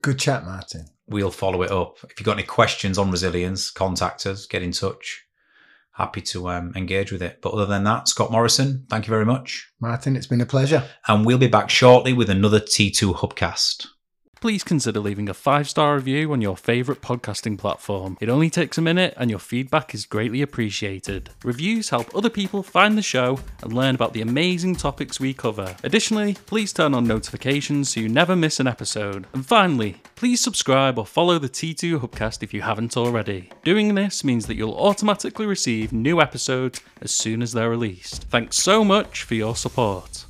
[0.03, 0.87] Good chat, Martin.
[1.09, 1.99] We'll follow it up.
[2.05, 5.25] If you've got any questions on resilience, contact us, get in touch.
[5.93, 7.41] Happy to um, engage with it.
[7.43, 9.73] But other than that, Scott Morrison, thank you very much.
[9.81, 10.85] Martin, it's been a pleasure.
[11.09, 13.87] And we'll be back shortly with another T2 Hubcast.
[14.41, 18.17] Please consider leaving a five star review on your favourite podcasting platform.
[18.21, 21.31] It only takes a minute and your feedback is greatly appreciated.
[21.43, 25.75] Reviews help other people find the show and learn about the amazing topics we cover.
[25.83, 29.27] Additionally, please turn on notifications so you never miss an episode.
[29.35, 33.51] And finally, please subscribe or follow the T2 Hubcast if you haven't already.
[33.65, 38.25] Doing this means that you'll automatically receive new episodes as soon as they're released.
[38.25, 40.27] Thanks so much for your support.